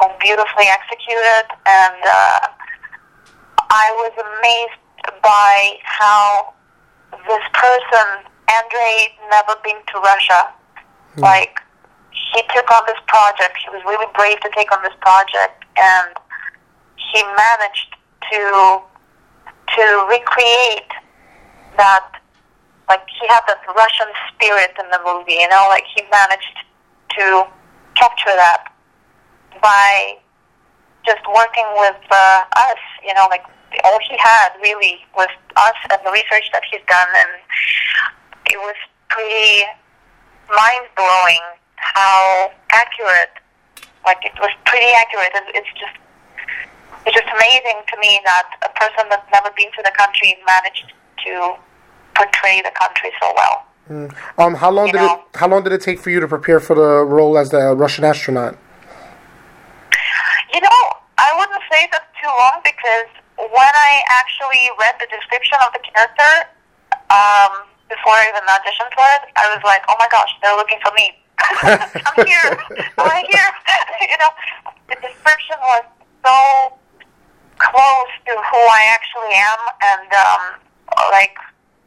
[0.00, 2.40] um, beautifully executed, and uh,
[3.70, 4.80] I was amazed
[5.22, 6.54] by how
[7.26, 10.52] this person, Andrej, never been to Russia.
[11.14, 11.22] Hmm.
[11.22, 11.60] Like,
[12.12, 13.56] he took on this project.
[13.64, 16.12] He was really brave to take on this project, and
[16.96, 17.96] he managed
[18.30, 18.82] to
[19.76, 20.90] to recreate
[21.76, 22.06] that.
[22.88, 25.66] Like he had that Russian spirit in the movie, you know.
[25.68, 26.56] Like he managed
[27.18, 27.44] to
[27.94, 28.72] capture that
[29.60, 30.16] by
[31.04, 33.26] just working with uh, us, you know.
[33.28, 33.44] Like
[33.84, 37.30] all he had really was us and the research that he's done, and
[38.48, 38.76] it was
[39.08, 39.64] pretty
[40.48, 41.44] mind blowing
[41.76, 43.36] how accurate.
[44.06, 45.32] Like it was pretty accurate.
[45.52, 45.96] It's just
[47.08, 50.92] it's just amazing to me that a person that's never been to the country managed
[51.24, 51.56] to
[52.14, 53.64] portray the country so well.
[54.36, 55.24] Um, how long You did know.
[55.32, 55.38] it?
[55.38, 58.04] How long did it take for you to prepare for the role as the Russian
[58.04, 58.58] astronaut?
[60.52, 60.80] You know,
[61.16, 63.08] I wouldn't say that's too long because
[63.40, 66.52] when I actually read the description of the character
[67.08, 70.78] um, before I even auditioned for it, I was like, oh my gosh, they're looking
[70.84, 71.16] for me.
[71.40, 72.52] I'm here.
[73.00, 73.50] I'm here.
[74.12, 74.30] you know,
[74.92, 75.84] the description was
[76.20, 76.76] so
[77.58, 80.42] close to who I actually am, and um,
[81.10, 81.36] like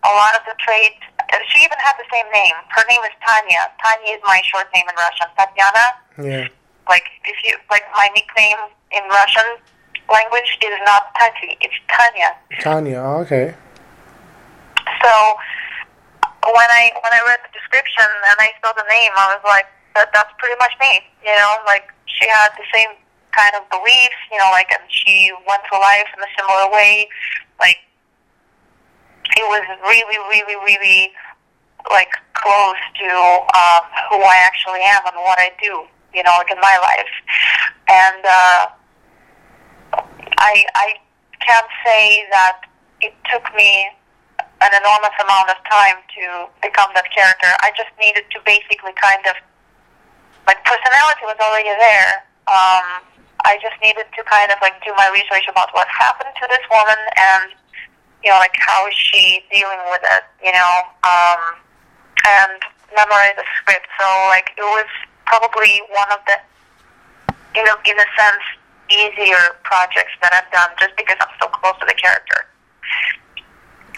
[0.03, 0.99] a lot of the traits.
[1.47, 2.55] She even had the same name.
[2.75, 3.71] Her name is Tanya.
[3.79, 5.27] Tanya is my short name in Russian.
[5.37, 5.85] Tatiana
[6.19, 6.47] Yeah.
[6.89, 8.59] like if you like my nickname
[8.91, 9.47] in Russian
[10.11, 12.35] language is not Tati, it's Tanya.
[12.59, 12.99] Tanya.
[12.99, 13.55] oh, okay.
[14.99, 15.11] So
[16.51, 19.67] when I when I read the description and I saw the name, I was like,
[19.95, 20.99] that that's pretty much me.
[21.23, 22.91] You know, like she had the same
[23.31, 24.19] kind of beliefs.
[24.31, 27.07] You know, like she went through life in a similar way.
[27.59, 27.77] Like
[29.37, 31.11] it was really, really, really
[31.89, 33.09] like close to
[33.55, 35.85] um, who I actually am and what I do.
[36.13, 37.13] You know, like in my life,
[37.87, 38.61] and uh,
[40.37, 40.95] I I
[41.39, 42.67] can't say that
[42.99, 43.87] it took me
[44.61, 47.49] an enormous amount of time to become that character.
[47.65, 49.33] I just needed to basically kind of
[50.45, 52.27] like personality was already there.
[52.45, 53.10] Um,
[53.45, 56.63] I just needed to kind of like do my research about what happened to this
[56.69, 57.51] woman and
[58.23, 60.73] you know like how is she dealing with it, you know,
[61.03, 61.57] um,
[62.25, 62.59] and
[62.95, 63.87] memorize the script.
[63.99, 64.89] So like it was
[65.25, 66.37] probably one of the
[67.55, 68.45] you know in a sense
[68.91, 72.45] easier projects that I've done just because I'm so close to the character.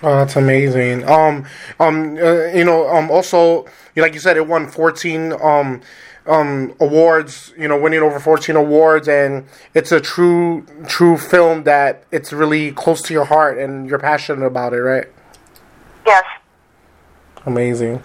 [0.04, 1.08] Oh, that's amazing.
[1.08, 1.46] Um,
[1.80, 3.66] um, uh, you know, um, also,
[3.96, 5.82] like you said, it won 14 um,
[6.26, 7.54] um, awards.
[7.58, 12.72] You know, winning over 14 awards, and it's a true, true film that it's really
[12.72, 15.08] close to your heart, and you're passionate about it, right?
[16.06, 16.24] Yes.
[17.46, 18.04] Amazing.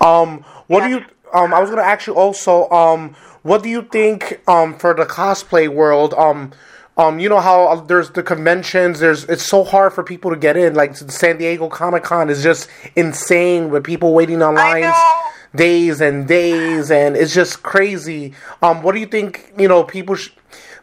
[0.00, 1.04] Um, what do you?
[1.32, 2.68] Um, I was gonna ask you also.
[2.70, 4.40] Um, what do you think?
[4.48, 6.14] Um, for the cosplay world.
[6.14, 6.52] Um,
[6.96, 9.00] um, you know how uh, there's the conventions.
[9.00, 10.74] There's it's so hard for people to get in.
[10.74, 14.94] Like San Diego Comic Con is just insane with people waiting on lines
[15.54, 18.32] days and days, and it's just crazy.
[18.62, 19.52] Um, what do you think?
[19.58, 20.14] You know, people.
[20.14, 20.30] Sh-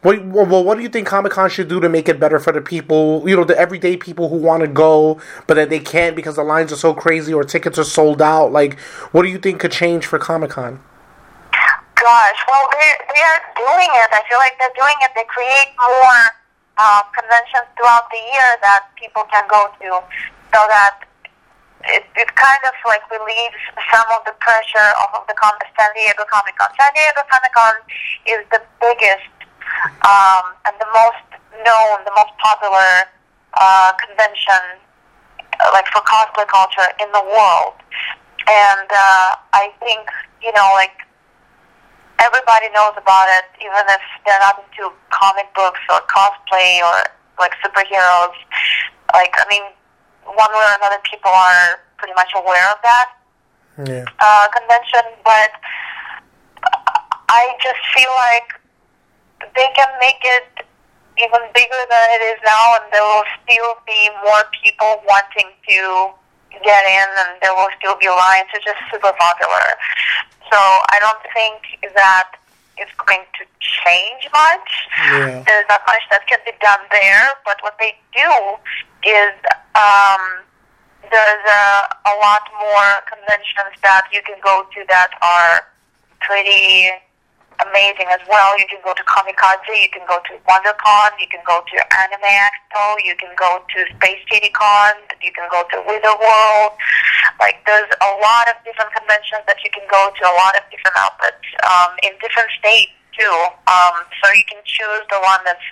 [0.03, 2.51] what, well, what do you think Comic Con should do to make it better for
[2.51, 6.14] the people, you know, the everyday people who want to go, but that they can't
[6.14, 8.51] because the lines are so crazy or tickets are sold out?
[8.51, 8.78] Like,
[9.14, 10.82] what do you think could change for Comic Con?
[12.04, 14.10] Gosh, well, they they are doing it.
[14.12, 15.16] I feel like they're doing it.
[15.16, 16.20] They create more
[16.76, 20.04] uh, conventions throughout the year that people can go to,
[20.51, 21.08] so that
[21.88, 23.56] it, it kind of like relieves
[23.88, 26.68] some of the pressure off of the Com- San Diego Comic Con.
[26.76, 27.76] San Diego Comic Con
[28.28, 29.32] is the biggest
[30.04, 31.24] um, and the most
[31.64, 33.08] known, the most popular
[33.56, 34.76] uh, convention,
[35.56, 37.80] uh, like for cosplay culture in the world.
[38.43, 40.04] And uh, I think
[40.43, 40.99] you know, like
[42.24, 47.04] everybody knows about it, even if they're not into comic books or cosplay or
[47.40, 48.36] like superheroes.
[49.14, 49.64] Like, I mean,
[50.24, 53.08] one way or another, people are pretty much aware of that
[53.86, 54.06] Yeah.
[54.20, 55.04] uh, convention.
[55.24, 55.52] But
[57.30, 58.50] I just feel like
[59.56, 60.66] they can make it
[61.18, 66.10] even bigger than it is now, and there will still be more people wanting to
[66.62, 68.49] get in, and there will still be lines.
[68.54, 69.66] It's just super popular.
[70.51, 72.38] So I don't think that
[72.78, 74.70] it's going to change much.
[74.97, 75.43] Yeah.
[75.45, 78.30] There's not much that can be done there, but what they do
[79.06, 79.34] is
[79.74, 80.43] um,
[81.10, 81.66] there's a,
[82.10, 85.66] a lot more conventions that you can go to that are
[86.22, 86.89] pretty
[87.62, 88.58] amazing as well.
[88.58, 92.26] You can go to Comikaze, you can go to WonderCon, you can go to Anime
[92.26, 96.74] Expo, you can go to Space City Con, you can go to Wizard World.
[97.39, 100.64] Like there's a lot of different conventions that you can go to, a lot of
[100.74, 103.36] different outlets um, in different states too.
[103.70, 105.68] Um, so you can choose the one that's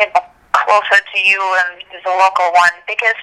[0.00, 3.16] you know, closer to you and is a local one because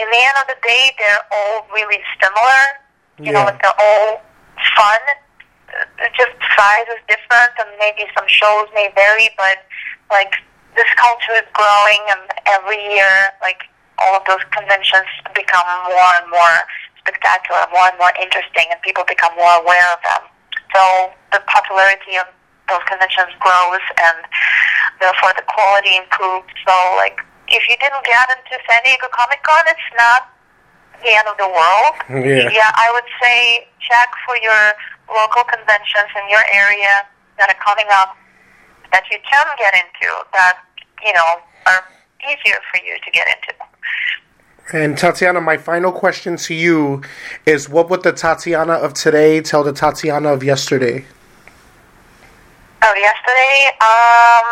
[0.00, 2.62] in the end of the day they're all really similar.
[3.20, 3.52] You know, Yeah.
[3.52, 4.20] like they're all
[4.76, 5.00] fun.
[6.16, 9.64] Just size is different and maybe some shows may vary, but
[10.10, 10.34] like
[10.76, 12.22] this culture is growing and
[12.52, 13.64] every year like
[13.98, 16.56] all of those conventions become more and more
[17.00, 20.22] spectacular, more and more interesting and people become more aware of them.
[20.74, 20.82] So
[21.32, 22.28] the popularity of
[22.68, 24.20] those conventions grows and
[25.00, 26.52] therefore the quality improves.
[26.68, 30.35] So like if you didn't get into San Diego Comic Con it's not
[31.02, 31.94] the end of the world.
[32.08, 32.50] Yeah.
[32.50, 34.72] Yeah, I would say check for your
[35.08, 37.06] local conventions in your area
[37.38, 38.16] that are coming up
[38.92, 40.58] that you can get into that,
[41.04, 41.84] you know, are
[42.22, 43.54] easier for you to get into.
[44.72, 47.02] And Tatiana, my final question to you
[47.44, 51.04] is what would the Tatiana of today tell the Tatiana of yesterday?
[52.82, 54.48] Oh, yesterday, um,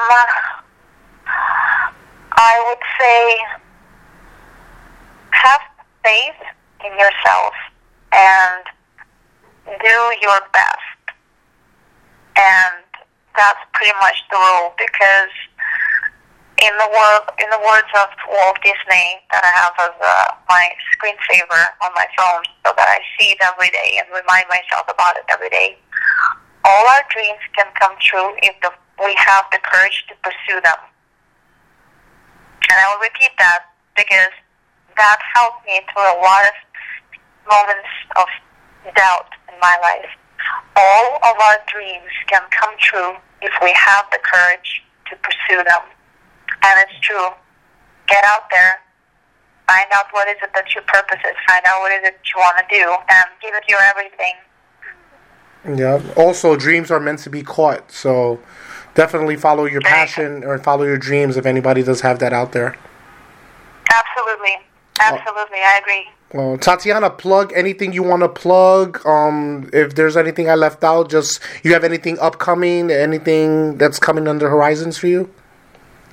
[2.37, 3.39] I would say
[5.31, 5.61] have
[6.05, 6.41] faith
[6.85, 7.55] in yourself
[8.13, 8.63] and
[9.67, 11.03] do your best.
[12.37, 12.85] And
[13.37, 15.33] that's pretty much the rule because
[16.63, 20.71] in the word, in the words of Walt Disney that I have as uh, my
[20.95, 25.17] screensaver on my phone so that I see it every day and remind myself about
[25.17, 25.77] it every day.
[26.65, 28.71] All our dreams can come true if the,
[29.03, 30.79] we have the courage to pursue them.
[32.71, 34.33] And I will repeat that because
[34.97, 36.55] that helped me through a lot of
[37.49, 38.27] moments of
[38.95, 40.11] doubt in my life.
[40.77, 45.85] All of our dreams can come true if we have the courage to pursue them.
[46.65, 47.29] And it's true.
[48.09, 48.81] Get out there.
[49.67, 51.37] Find out what is it that your purpose is.
[51.49, 52.85] Find out what is it you want to do.
[52.85, 54.35] And give it your everything.
[55.79, 56.03] Yeah.
[56.17, 57.91] Also, dreams are meant to be caught.
[57.91, 58.41] So,
[58.95, 62.77] definitely follow your passion or follow your dreams if anybody does have that out there.
[63.91, 64.57] Absolutely.
[65.01, 65.59] Absolutely.
[65.59, 66.09] I agree.
[66.33, 69.05] Well, Tatiana, plug anything you want to plug.
[69.07, 74.27] Um, if there's anything I left out, just you have anything upcoming, anything that's coming
[74.27, 75.31] under horizons for you?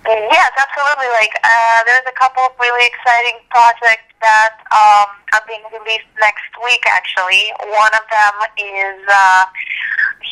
[0.05, 1.09] Yes, absolutely.
[1.13, 6.53] Like uh, there's a couple of really exciting projects that um, are being released next
[6.63, 6.81] week.
[6.85, 9.45] Actually, one of them is uh,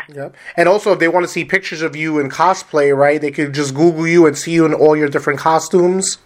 [0.14, 0.36] yep.
[0.56, 3.54] And also, if they want to see pictures of you in cosplay, right, they could
[3.54, 6.18] just Google you and see you in all your different costumes.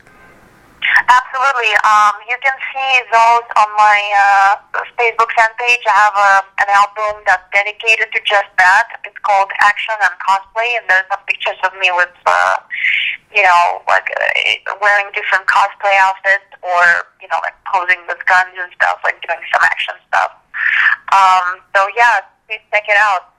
[1.34, 1.74] Absolutely.
[1.82, 4.54] Um, you can see those on my uh,
[4.94, 5.82] Facebook fan page.
[5.82, 6.32] I have a,
[6.62, 9.02] an album that's dedicated to just that.
[9.02, 12.62] It's called Action and Cosplay, and there's some pictures of me with, uh,
[13.34, 18.54] you know, like uh, wearing different cosplay outfits or, you know, like posing with guns
[18.54, 20.38] and stuff, like doing some action stuff.
[21.10, 23.33] Um, so, yeah, please check it out.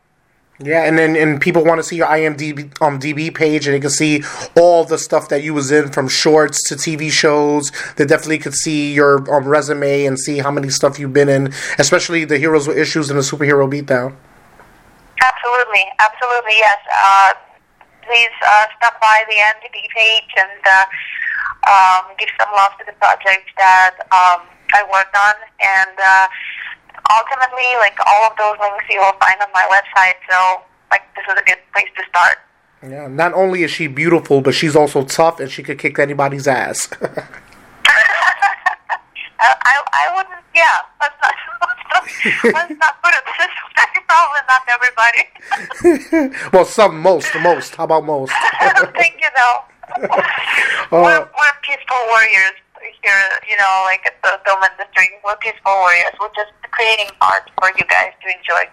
[0.59, 3.79] Yeah, and then and people want to see your IMDb um, DB page, and they
[3.79, 4.23] can see
[4.55, 7.71] all the stuff that you was in from shorts to TV shows.
[7.97, 11.53] They definitely could see your um, resume and see how many stuff you've been in,
[11.77, 14.15] especially the heroes with issues and the superhero beatdown.
[15.21, 16.77] Absolutely, absolutely, yes.
[17.03, 17.33] Uh,
[18.03, 20.85] please uh, stop by the IMDb page and uh,
[21.67, 26.27] um, give some love to the project that um, I worked on, and uh,
[27.11, 30.15] ultimately, like all of those links you will find on my website.
[30.29, 32.37] So, like, this is a good place to start.
[32.83, 36.47] Yeah, not only is she beautiful, but she's also tough, and she could kick anybody's
[36.47, 36.89] ass.
[39.39, 40.43] I, I wouldn't.
[40.55, 41.33] Yeah, let's not.
[42.43, 44.01] Let's not, put it this way.
[44.07, 46.49] Probably not everybody.
[46.53, 47.75] well, some, most, most.
[47.75, 48.31] How about most?
[48.95, 49.63] Thank you, though.
[50.03, 50.21] Uh,
[50.91, 52.53] we're, we're peaceful warriors
[53.05, 55.09] here, you know, like at the film industry.
[55.23, 56.13] We're peaceful warriors.
[56.19, 58.69] We're just creating art for you guys to enjoy.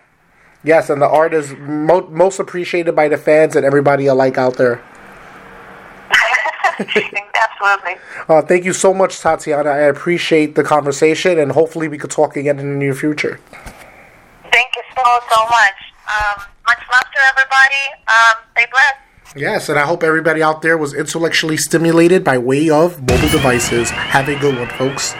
[0.64, 4.56] Yes, and the art is mo- most appreciated by the fans and everybody alike out
[4.56, 4.82] there.
[6.78, 7.96] Absolutely.
[8.28, 9.70] Uh, thank you so much, Tatiana.
[9.70, 13.38] I appreciate the conversation, and hopefully we could talk again in the near future.
[14.52, 15.78] Thank you so, so much.
[16.08, 17.84] Um, much love to everybody.
[18.08, 19.11] Um, stay blessed.
[19.34, 23.88] Yes, and I hope everybody out there was intellectually stimulated by way of mobile devices.
[23.88, 25.14] Have a good one, folks.